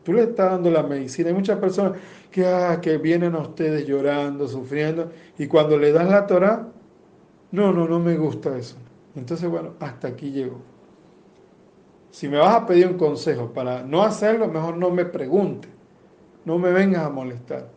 [0.07, 1.27] Tú le estás dando la medicina.
[1.27, 1.99] Hay muchas personas
[2.31, 6.65] que, ah, que vienen a ustedes llorando, sufriendo, y cuando le das la Torah,
[7.51, 8.77] no, no, no me gusta eso.
[9.17, 10.61] Entonces, bueno, hasta aquí llego.
[12.09, 15.67] Si me vas a pedir un consejo para no hacerlo, mejor no me pregunte.
[16.45, 17.67] No me vengas a molestar.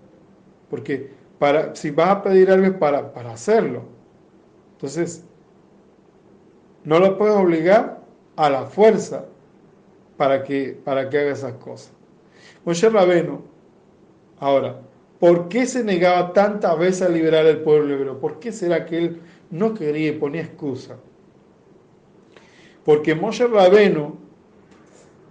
[0.71, 3.83] Porque para, si vas a pedir algo es para, para hacerlo.
[4.75, 5.25] Entonces,
[6.85, 8.03] no lo puedes obligar
[8.37, 9.25] a la fuerza
[10.17, 12.00] para que, para que haga esas cosas.
[12.65, 13.43] Moshe Rabeno,
[14.39, 14.81] ahora,
[15.19, 18.19] ¿por qué se negaba tantas veces a liberar al pueblo hebreo?
[18.19, 20.97] ¿Por qué será que él no quería y ponía excusa?
[22.85, 24.17] Porque Moshe Rabeno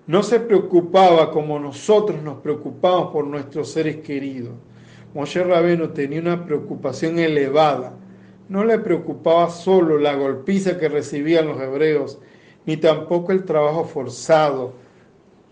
[0.07, 4.53] no se preocupaba como nosotros nos preocupamos por nuestros seres queridos.
[5.13, 7.93] Moshe Rabeno tenía una preocupación elevada
[8.49, 12.19] no le preocupaba solo la golpiza que recibían los hebreos,
[12.65, 14.73] ni tampoco el trabajo forzado.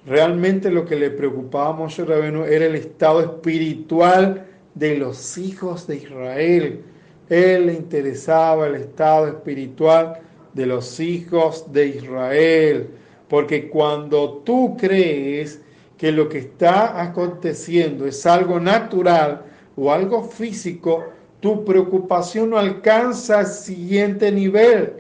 [0.07, 5.85] Realmente lo que le preocupaba a Moshe Rabenu era el estado espiritual de los hijos
[5.85, 6.81] de Israel.
[7.27, 10.13] Él le interesaba el estado espiritual
[10.53, 12.87] de los hijos de Israel.
[13.27, 15.59] Porque cuando tú crees
[15.97, 19.41] que lo que está aconteciendo es algo natural
[19.75, 21.03] o algo físico,
[21.41, 24.93] tu preocupación no alcanza el siguiente nivel.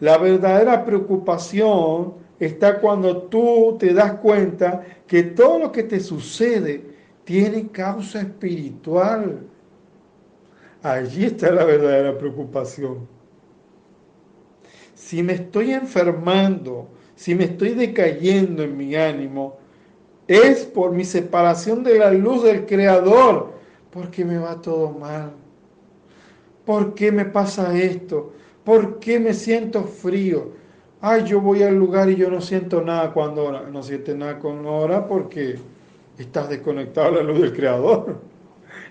[0.00, 6.82] La verdadera preocupación está cuando tú te das cuenta que todo lo que te sucede
[7.24, 9.40] tiene causa espiritual.
[10.82, 13.06] Allí está la verdadera preocupación.
[14.94, 19.58] Si me estoy enfermando, si me estoy decayendo en mi ánimo,
[20.26, 23.52] es por mi separación de la luz del Creador,
[23.90, 25.32] porque me va todo mal.
[26.64, 28.32] ¿Por qué me pasa esto?
[28.64, 30.52] ¿Por qué me siento frío?
[31.02, 33.62] Ay, yo voy al lugar y yo no siento nada cuando ora.
[33.62, 35.56] No sientes nada cuando ora porque
[36.18, 38.20] estás desconectado a la luz del Creador.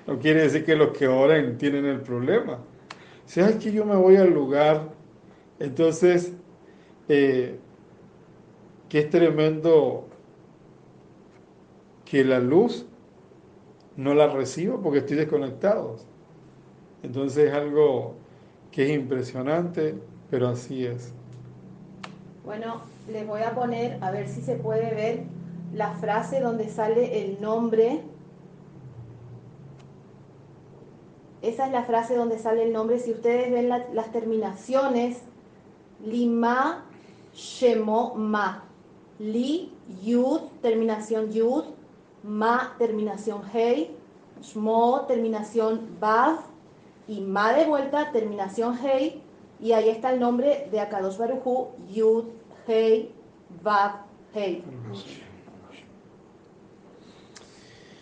[0.07, 2.57] No quiere decir que los que oran tienen el problema.
[3.25, 4.89] Si es que yo me voy al lugar,
[5.59, 6.33] entonces,
[7.07, 7.59] eh,
[8.87, 10.07] que es tremendo
[12.05, 12.87] que la luz
[13.97, 15.97] no la recibo porque estoy desconectado.
[17.03, 18.15] Entonces es algo
[18.71, 19.95] que es impresionante,
[20.31, 21.13] pero así es.
[22.49, 25.19] Bueno, les voy a poner, a ver si se puede ver
[25.71, 28.01] la frase donde sale el nombre.
[31.43, 32.97] Esa es la frase donde sale el nombre.
[32.97, 35.19] Si ustedes ven las terminaciones,
[36.03, 36.85] lima,
[37.35, 38.63] shemo, ma.
[39.19, 39.71] Li,
[40.01, 41.65] yud, terminación yud.
[42.23, 43.95] Ma, terminación hei.
[44.41, 46.39] Shmo, terminación bav
[47.07, 49.21] y ma de vuelta, terminación Hei,
[49.61, 52.25] y ahí está el nombre de Akadosh Baruchu, Yud,
[52.71, 53.11] Hei,
[53.63, 54.63] Vav, Hei.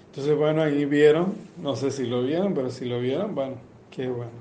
[0.08, 3.56] Entonces, bueno, ahí vieron, no sé si lo vieron, pero si lo vieron, bueno,
[3.90, 4.34] qué bueno.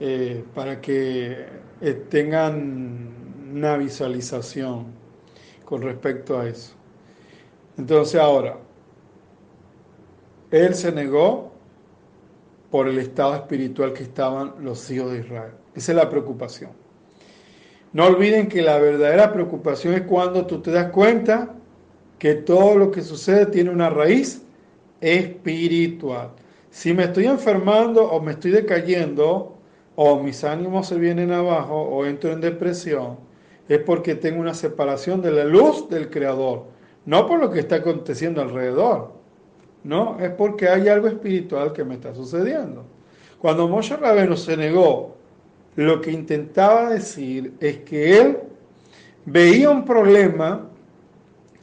[0.00, 1.46] Eh, para que
[1.80, 3.14] eh, tengan
[3.52, 4.86] una visualización
[5.64, 6.72] con respecto a eso.
[7.78, 8.58] Entonces, ahora,
[10.50, 11.52] él se negó
[12.72, 15.52] por el estado espiritual que estaban los hijos de Israel.
[15.76, 16.89] Esa es la preocupación.
[17.92, 21.54] No olviden que la verdadera preocupación es cuando tú te das cuenta
[22.18, 24.42] que todo lo que sucede tiene una raíz
[25.00, 26.30] espiritual.
[26.70, 29.56] Si me estoy enfermando o me estoy decayendo
[29.96, 33.18] o mis ánimos se vienen abajo o entro en depresión,
[33.68, 36.64] es porque tengo una separación de la luz del Creador,
[37.06, 39.12] no por lo que está aconteciendo alrededor.
[39.82, 42.84] No, es porque hay algo espiritual que me está sucediendo.
[43.38, 45.16] Cuando Moshe Rabeno se negó,
[45.84, 48.38] lo que intentaba decir es que él
[49.24, 50.68] veía un problema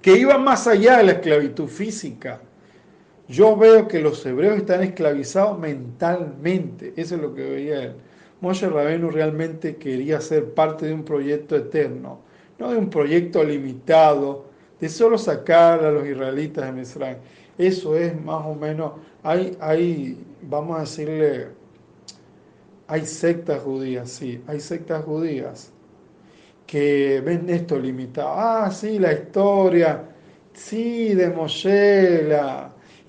[0.02, 2.40] que iba más allá de la esclavitud física.
[3.28, 7.94] Yo veo que los hebreos están esclavizados mentalmente, eso es lo que veía él.
[8.42, 12.20] Moshe Rabenu realmente quería ser parte de un proyecto eterno,
[12.58, 14.46] no de un proyecto limitado,
[14.80, 17.18] de solo sacar a los israelitas de Misraim.
[17.58, 21.50] Eso es más o menos, hay, hay, vamos a decirle,
[22.88, 25.72] hay sectas judías, sí, hay sectas judías
[26.66, 28.34] que ven esto limitado.
[28.36, 30.04] Ah, sí, la historia,
[30.54, 32.28] sí, de Moshe,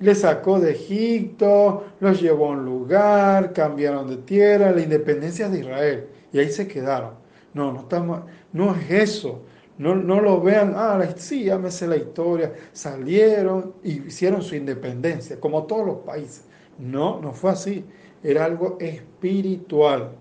[0.01, 5.61] le sacó de Egipto, los llevó a un lugar, cambiaron de tierra, la independencia de
[5.61, 7.15] Israel, y ahí se quedaron.
[7.55, 8.23] No, no estamos,
[8.53, 9.43] no es eso.
[9.79, 15.39] No, lo vean, ah, sí, ya me sé la historia, salieron y hicieron su independencia,
[15.39, 16.45] como todos los países.
[16.79, 17.85] No, no fue así.
[18.23, 20.13] Era algo espiritual.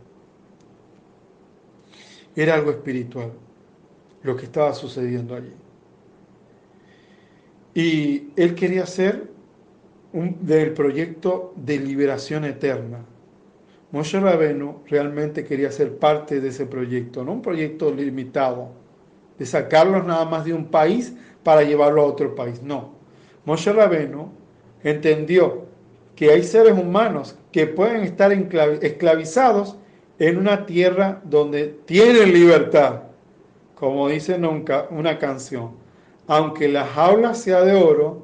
[2.35, 3.31] Era algo espiritual
[4.23, 5.53] lo que estaba sucediendo allí.
[7.73, 8.85] Y él quería
[10.13, 13.05] un, del proyecto de liberación eterna.
[13.91, 18.71] Moshe Rabenu realmente quería ser parte de ese proyecto, no un proyecto limitado,
[19.39, 21.13] de sacarlos nada más de un país
[21.43, 22.61] para llevarlo a otro país.
[22.61, 22.95] No.
[23.45, 24.29] Moshe Rabenu
[24.83, 25.66] entendió
[26.17, 29.77] que hay seres humanos que pueden estar esclavizados
[30.17, 33.03] en una tierra donde tienen libertad,
[33.75, 35.73] como dice nunca una canción.
[36.25, 38.23] Aunque la jaula sea de oro,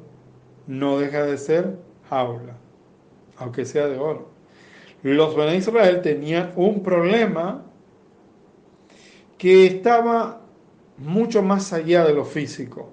[0.65, 1.77] no deja de ser
[2.09, 2.57] jaula,
[3.37, 4.27] aunque sea de oro.
[5.03, 7.63] Los de Israel tenían un problema
[9.37, 10.41] que estaba
[10.97, 12.89] mucho más allá de lo físico.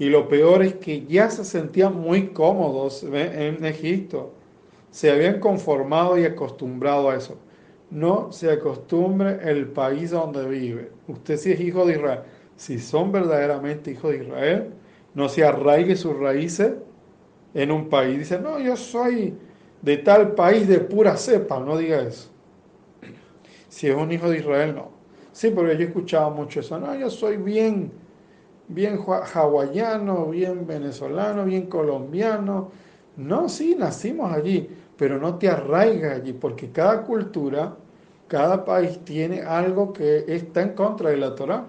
[0.00, 4.32] Y lo peor es que ya se sentían muy cómodos en Egipto.
[4.90, 7.36] Se habían conformado y acostumbrado a eso.
[7.90, 10.90] No se acostumbre el país donde vive.
[11.06, 12.20] Usted si es hijo de Israel,
[12.56, 14.70] si son verdaderamente hijos de Israel,
[15.12, 16.72] no se arraigue sus raíces
[17.52, 18.20] en un país.
[18.20, 19.34] Dice, no, yo soy
[19.82, 21.60] de tal país de pura cepa.
[21.60, 22.30] No diga eso.
[23.68, 24.92] Si es un hijo de Israel, no.
[25.32, 26.78] Sí, porque yo escuchaba mucho eso.
[26.78, 27.92] No, yo soy bien
[28.70, 32.70] bien hawaiano, bien venezolano, bien colombiano.
[33.16, 37.76] No, sí, nacimos allí, pero no te arraigas allí, porque cada cultura,
[38.28, 41.66] cada país tiene algo que está en contra de la Torah,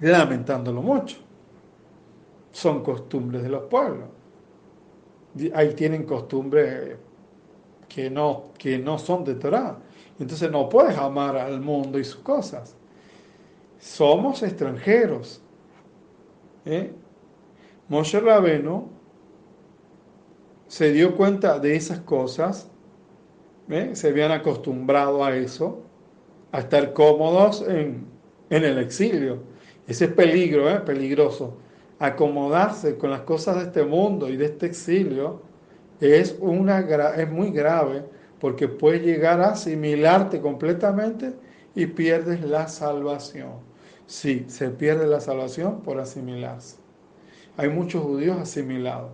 [0.00, 1.18] lamentándolo mucho.
[2.50, 4.08] Son costumbres de los pueblos.
[5.54, 6.96] Ahí tienen costumbres
[7.88, 9.78] que no, que no son de Torah.
[10.18, 12.74] Entonces no puedes amar al mundo y sus cosas.
[13.78, 15.43] Somos extranjeros,
[16.64, 16.92] ¿eh?
[17.88, 18.88] Moshe Rabeno
[20.68, 22.68] se dio cuenta de esas cosas,
[23.68, 23.90] ¿eh?
[23.92, 25.82] se habían acostumbrado a eso,
[26.52, 28.06] a estar cómodos en,
[28.50, 29.42] el exilio.
[29.86, 30.80] Ese es peligro, ¿eh?
[30.80, 31.58] peligroso.
[31.98, 35.42] Acomodarse con las cosas de este mundo y de este exilio
[36.00, 36.80] es, una,
[37.16, 38.04] es muy grave
[38.40, 41.34] porque puede llegar a asimilarte completamente
[41.74, 43.73] y pierdes la salvación.
[44.06, 46.76] Sí, se pierde la salvación por asimilarse.
[47.56, 49.12] Hay muchos judíos asimilados.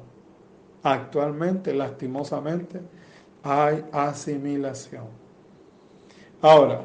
[0.83, 2.81] Actualmente, lastimosamente,
[3.43, 5.05] hay asimilación.
[6.41, 6.85] Ahora,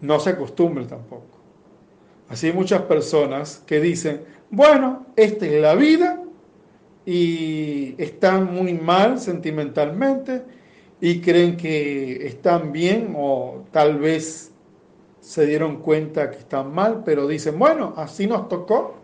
[0.00, 1.38] no se acostumbre tampoco.
[2.28, 6.22] Así hay muchas personas que dicen, bueno, esta es la vida
[7.04, 10.42] y están muy mal sentimentalmente
[11.00, 14.52] y creen que están bien o tal vez
[15.26, 18.94] se dieron cuenta que están mal, pero dicen, bueno, así nos tocó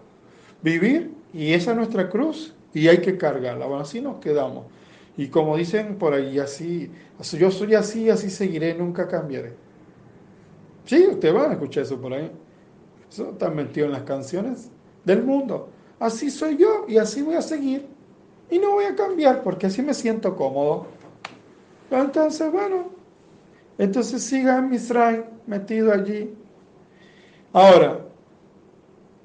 [0.62, 3.66] vivir y esa es nuestra cruz y hay que cargarla.
[3.66, 4.66] Bueno, así nos quedamos.
[5.16, 6.88] Y como dicen por ahí, así,
[7.32, 9.54] yo soy así, así seguiré, nunca cambiaré.
[10.84, 12.30] Sí, ustedes van a escuchar eso por ahí.
[13.10, 14.70] Eso está metido en las canciones
[15.04, 15.70] del mundo.
[15.98, 17.88] Así soy yo y así voy a seguir.
[18.48, 20.86] Y no voy a cambiar porque así me siento cómodo.
[21.90, 23.01] Entonces, bueno,
[23.78, 26.30] entonces siga en Misraim metido allí.
[27.52, 28.00] Ahora,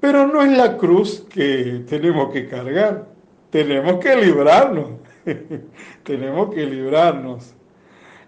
[0.00, 3.06] pero no es la cruz que tenemos que cargar,
[3.50, 4.90] tenemos que librarnos,
[6.04, 7.54] tenemos que librarnos.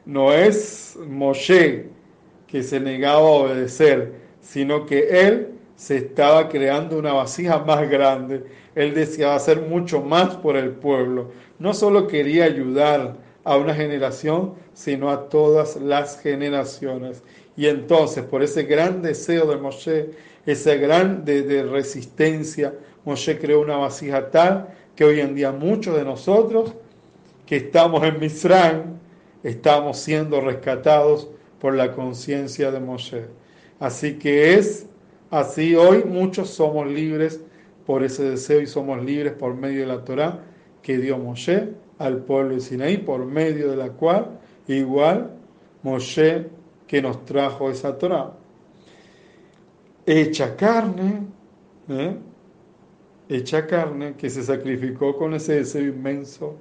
[0.05, 1.88] No es Moshe
[2.47, 8.44] que se negaba a obedecer, sino que él se estaba creando una vasija más grande.
[8.74, 11.30] Él deseaba hacer mucho más por el pueblo.
[11.59, 17.22] No solo quería ayudar a una generación, sino a todas las generaciones.
[17.56, 20.10] Y entonces, por ese gran deseo de Moshe,
[20.46, 26.04] ese gran de, resistencia, Moshe creó una vasija tal que hoy en día muchos de
[26.04, 26.74] nosotros
[27.46, 28.82] que estamos en Misraim,
[29.42, 31.28] estamos siendo rescatados
[31.60, 33.24] por la conciencia de Moshe.
[33.78, 34.86] Así que es
[35.30, 37.40] así hoy muchos somos libres
[37.86, 40.40] por ese deseo y somos libres por medio de la Torah
[40.82, 41.70] que dio Moshe
[42.01, 45.31] al pueblo de Sinaí, por medio de la cual igual
[45.82, 46.47] Moshe
[46.86, 48.32] que nos trajo esa Torah,
[50.06, 51.27] hecha carne,
[51.89, 52.16] ¿eh?
[53.28, 56.56] hecha carne que se sacrificó con ese deseo inmenso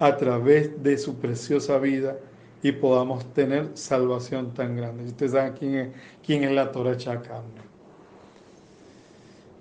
[0.00, 2.16] a través de su preciosa vida
[2.60, 5.04] y podamos tener salvación tan grande.
[5.04, 5.88] Ustedes saben quién es,
[6.26, 7.62] quién es la Torah hecha carne.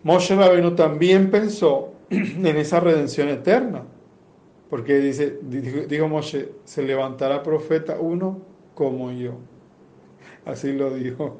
[0.03, 3.83] Moshe Rabbeinu también pensó en esa redención eterna
[4.69, 5.39] porque dice,
[5.87, 8.41] dijo, Moshe, se levantará profeta uno
[8.75, 9.33] como yo.
[10.45, 11.37] Así lo dijo.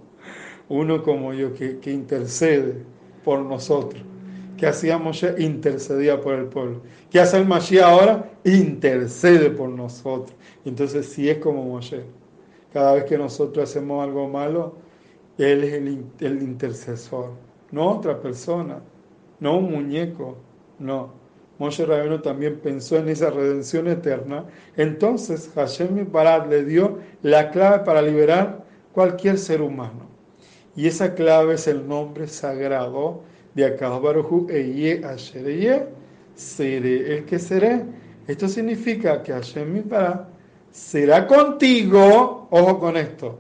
[0.70, 2.84] Uno como yo, que, intercede
[3.24, 4.02] por nosotros.
[4.58, 5.36] ¿Qué hacía Moshe?
[5.38, 6.82] Intercedía por el pueblo.
[7.10, 8.32] ¿Qué hace el Mashiach ahora?
[8.44, 10.36] Intercede por nosotros.
[10.66, 12.04] Entonces, si es como Moshe.
[12.74, 14.76] Cada vez que nosotros hacemos algo malo,
[15.38, 17.32] Él es el, el intercesor.
[17.72, 18.82] No otra persona.
[19.40, 20.38] No un muñeco.
[20.80, 21.27] No.
[21.60, 24.46] Moshe Rabbeinu también pensó en esa redención eterna.
[24.76, 28.64] Entonces Hashem Barat le dio la clave para liberar
[28.94, 30.08] cualquier ser humano.
[30.76, 33.22] Y esa clave es el nombre sagrado
[33.56, 35.90] de Akadosh Baruchu Eye Asher
[36.36, 37.84] seré el que seré.
[38.28, 40.28] Esto significa que Hashem Barat
[40.72, 43.40] será contigo, ojo con esto,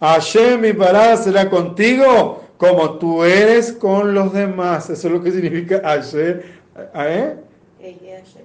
[0.00, 4.88] Hashem Barat será contigo como tú eres con los demás.
[4.90, 6.40] Eso es lo que significa Hashem
[6.94, 7.36] ¿Eh?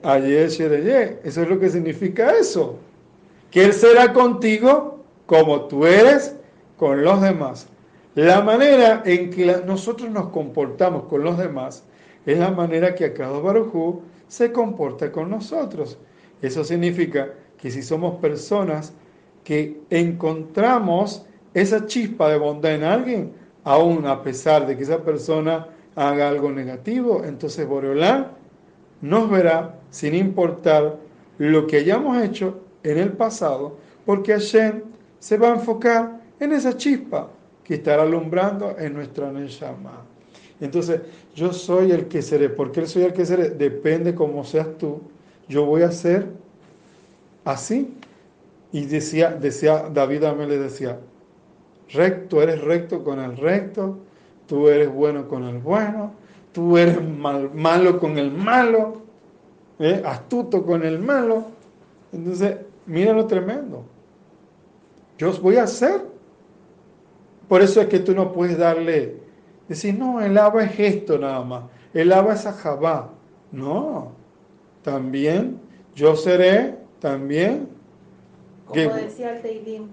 [0.04, 0.48] Ayer,
[1.24, 2.78] Eso es lo que significa eso.
[3.52, 6.36] Que Él será contigo como tú eres
[6.78, 7.68] con los demás.
[8.16, 11.84] La manera en que nosotros nos comportamos con los demás
[12.26, 15.98] es la manera que cada Barujú se comporta con nosotros.
[16.42, 18.94] Eso significa que si somos personas
[19.44, 23.34] que encontramos esa chispa de bondad en alguien,
[23.64, 28.32] aún a pesar de que esa persona haga algo negativo, entonces Boreolán
[29.02, 30.98] nos verá sin importar
[31.38, 34.84] lo que hayamos hecho en el pasado, porque Hashem
[35.20, 37.30] se va a enfocar en esa chispa
[37.64, 40.06] que estará alumbrando en nuestra Neshama.
[40.62, 41.02] Entonces,
[41.36, 42.50] yo soy el que seré.
[42.50, 43.50] ¿Por qué soy el que seré?
[43.50, 45.02] Depende cómo seas tú.
[45.50, 46.28] Yo voy a ser
[47.44, 47.94] así.
[48.72, 51.00] Y decía, decía David a mí le decía,
[51.92, 54.00] recto, eres recto con el recto,
[54.48, 56.14] tú eres bueno con el bueno,
[56.52, 59.02] tú eres malo con el malo,
[59.80, 60.02] ¿eh?
[60.06, 61.44] astuto con el malo.
[62.12, 63.84] Entonces, mira lo tremendo.
[65.18, 66.02] Yo os voy a hacer.
[67.48, 69.18] Por eso es que tú no puedes darle,
[69.68, 71.64] decir, no, el agua es esto nada más,
[71.94, 73.12] el agua es ajabá.
[73.52, 74.12] No,
[74.82, 75.60] también
[75.96, 77.70] yo seré, también.
[78.66, 79.90] Como decía el Teilim,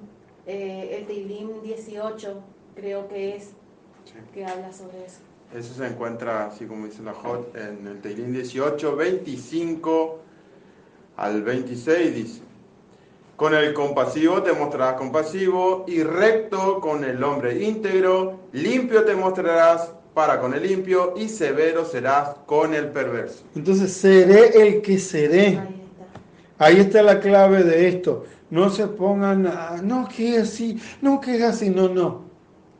[0.47, 2.41] eh, el Teilim 18,
[2.75, 3.53] creo que es,
[4.33, 5.21] que habla sobre eso.
[5.55, 10.19] Eso se encuentra, así como dice la Jot, en el Teilín 18, 25
[11.19, 12.41] al 26 dice,
[13.37, 19.91] con el compasivo te mostrarás compasivo y recto con el hombre íntegro, limpio te mostrarás
[20.15, 23.45] para con el limpio y severo serás con el perverso.
[23.55, 25.61] Entonces seré el que seré.
[26.59, 28.25] Ahí está la clave de esto.
[28.51, 29.51] No se pongan,
[29.83, 32.32] no que es así, no que es así, no, no.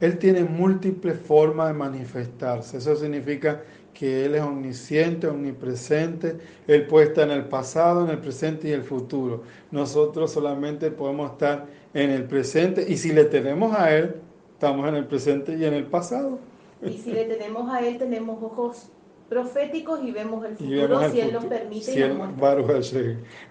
[0.03, 2.79] Él tiene múltiples formas de manifestarse.
[2.79, 3.63] Eso significa
[3.95, 6.39] que Él es omnisciente, omnipresente.
[6.67, 9.45] Él puede estar en el pasado, en el presente y el futuro.
[9.71, 14.17] Nosotros solamente podemos estar en el presente y si le tenemos a Él,
[14.55, 16.41] estamos en el presente y en el pasado.
[16.85, 18.89] Y si le tenemos a Él, tenemos ojos
[19.29, 21.97] proféticos y vemos el futuro si Él nos permite.
[21.97, 22.03] y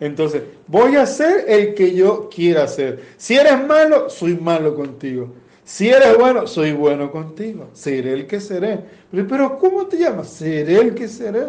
[0.01, 3.01] Entonces, voy a ser el que yo quiera ser.
[3.15, 5.29] Si eres malo, soy malo contigo.
[5.71, 7.69] Si eres bueno, soy bueno contigo.
[7.71, 8.77] Seré el que seré.
[9.09, 10.27] Pero ¿cómo te llamas?
[10.27, 11.45] Seré el que seré.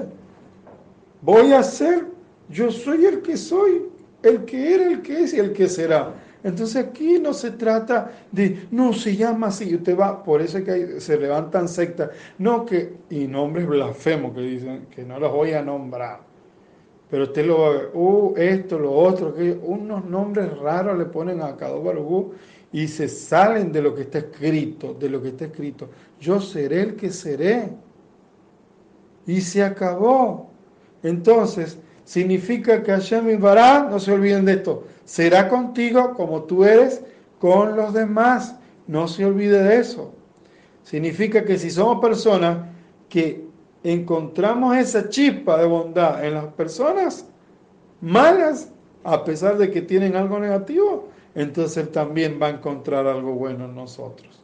[1.20, 2.04] Voy a ser,
[2.48, 3.82] yo soy el que soy,
[4.22, 6.14] el que era, el que es y el que será.
[6.44, 10.64] Entonces aquí no se trata de, no, se llama así, usted va, por eso es
[10.64, 15.52] que se levantan sectas, no que, y nombres blasfemos que dicen, que no los voy
[15.52, 16.20] a nombrar,
[17.08, 21.04] pero usted lo va a ver, uh, esto, lo otro, que unos nombres raros le
[21.04, 22.32] ponen a cada uno
[22.72, 25.90] y se salen de lo que está escrito, de lo que está escrito.
[26.18, 27.68] Yo seré el que seré.
[29.26, 30.50] Y se acabó.
[31.02, 37.04] Entonces, significa que Hashem Bará, no se olviden de esto, será contigo como tú eres
[37.38, 38.56] con los demás.
[38.86, 40.12] No se olvide de eso.
[40.82, 42.68] Significa que si somos personas
[43.08, 43.46] que
[43.84, 47.26] encontramos esa chispa de bondad en las personas
[48.00, 48.72] malas,
[49.04, 53.74] a pesar de que tienen algo negativo, entonces también va a encontrar algo bueno en
[53.74, 54.42] nosotros.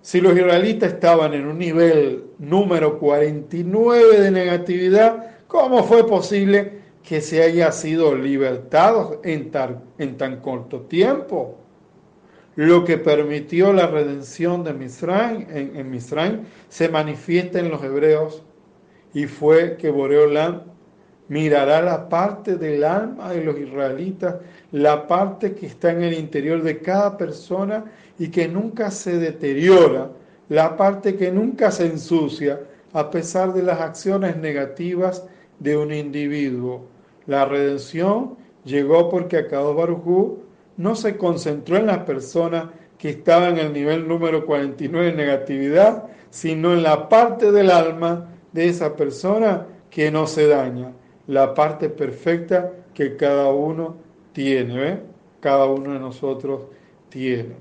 [0.00, 7.20] Si los israelitas estaban en un nivel número 49 de negatividad, ¿cómo fue posible que
[7.20, 9.50] se haya sido libertados en,
[9.98, 11.58] en tan corto tiempo?
[12.56, 18.42] Lo que permitió la redención de Misraim, en, en Misraim se manifiesta en los hebreos
[19.14, 20.73] y fue que Boreolam
[21.28, 24.36] mirará la parte del alma de los israelitas
[24.74, 27.84] la parte que está en el interior de cada persona
[28.18, 30.10] y que nunca se deteriora,
[30.48, 32.60] la parte que nunca se ensucia
[32.92, 35.24] a pesar de las acciones negativas
[35.60, 36.86] de un individuo.
[37.26, 40.40] La redención llegó porque Akadosh Barujú
[40.76, 46.04] no se concentró en la persona que estaba en el nivel número 49 de negatividad,
[46.30, 50.90] sino en la parte del alma de esa persona que no se daña,
[51.26, 53.96] la parte perfecta que cada uno
[54.32, 55.00] tiene,
[55.40, 56.62] cada uno de nosotros
[57.08, 57.54] tiene.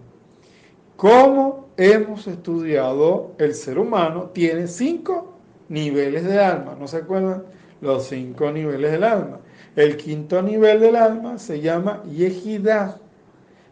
[0.96, 5.34] Como hemos estudiado, el ser humano tiene cinco
[5.70, 7.44] niveles del alma, ¿no se acuerdan?
[7.82, 9.40] Los cinco niveles del alma.
[9.76, 13.00] El quinto nivel del alma se llama Yehidá,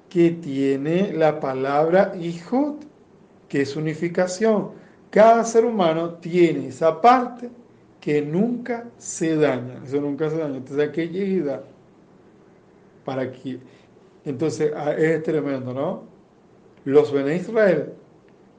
[0.09, 2.76] que tiene la palabra Ihud,
[3.47, 4.72] que es unificación.
[5.09, 7.49] Cada ser humano tiene esa parte
[8.02, 9.80] que nunca se daña.
[9.86, 10.57] Eso nunca se daña.
[10.57, 11.64] Entonces, ¿qué Yehidá?
[13.06, 13.60] Para que.
[14.26, 16.03] Entonces, ah, es tremendo, ¿no?
[16.84, 17.94] Los Bene Israel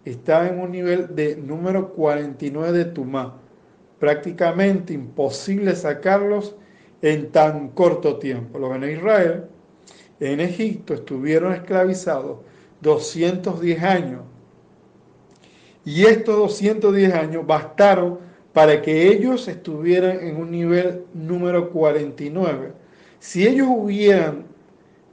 [0.04, 3.36] estaba en un nivel de número 49 de Tumá.
[3.98, 6.56] Prácticamente imposible sacarlos
[7.02, 8.58] en tan corto tiempo.
[8.58, 9.44] Los Bene Israel
[10.20, 12.38] en Egipto estuvieron esclavizados
[12.80, 14.22] 210 años.
[15.84, 22.72] Y estos 210 años bastaron para que ellos estuvieran en un nivel número 49.
[23.18, 24.44] Si ellos hubieran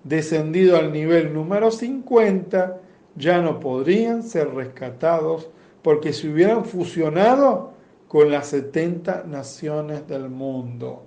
[0.03, 2.81] descendido al nivel número 50,
[3.15, 5.49] ya no podrían ser rescatados
[5.81, 7.73] porque se hubieran fusionado
[8.07, 11.03] con las 70 naciones del mundo.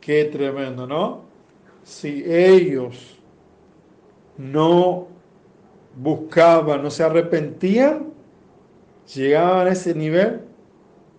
[0.00, 1.22] Qué tremendo, ¿no?
[1.84, 3.18] Si ellos
[4.36, 5.06] no
[5.96, 8.12] buscaban, no se arrepentían,
[9.14, 10.40] llegaban a ese nivel,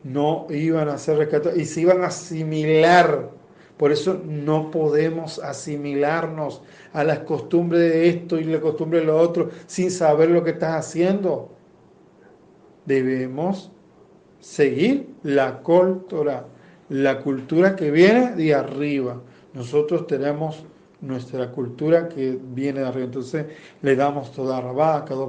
[0.03, 3.31] no iban a ser rescatados y se iban a asimilar.
[3.77, 6.61] Por eso no podemos asimilarnos
[6.93, 10.51] a las costumbres de esto y la costumbre de lo otro sin saber lo que
[10.51, 11.49] estás haciendo.
[12.85, 13.71] Debemos
[14.39, 16.45] seguir la cultura,
[16.89, 19.21] la cultura que viene de arriba.
[19.53, 20.65] Nosotros tenemos
[21.01, 23.05] nuestra cultura que viene de arriba.
[23.05, 23.45] Entonces
[23.81, 25.25] le damos toda rabá a cada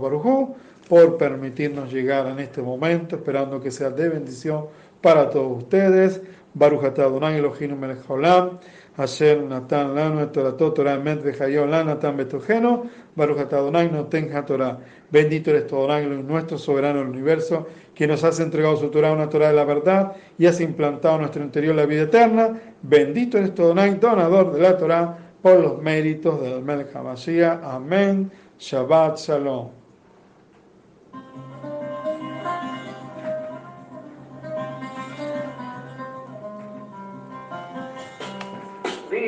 [0.89, 4.67] por permitirnos llegar en este momento, esperando que sea de bendición
[5.01, 6.21] para todos ustedes.
[6.55, 8.59] Baruch Adonai Elohim melech haolam,
[8.97, 12.85] Asher natan lanu et Toratot, Torah emet v'chayot lan natan betujeno,
[13.17, 14.79] Baruch Adonai noten Torah.
[15.11, 19.29] Bendito eres tu Adonai, nuestro soberano del universo, que nos has entregado su Torah, una
[19.29, 22.61] Torah de la verdad, y has implantado en nuestro interior la vida eterna.
[22.83, 27.65] Bendito eres tu Adonai, donador de la Torah, por los méritos del Melech HaMashiach.
[27.65, 28.31] Amén.
[28.59, 29.84] Shabbat Shalom.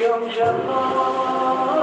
[0.06, 1.82] 用什么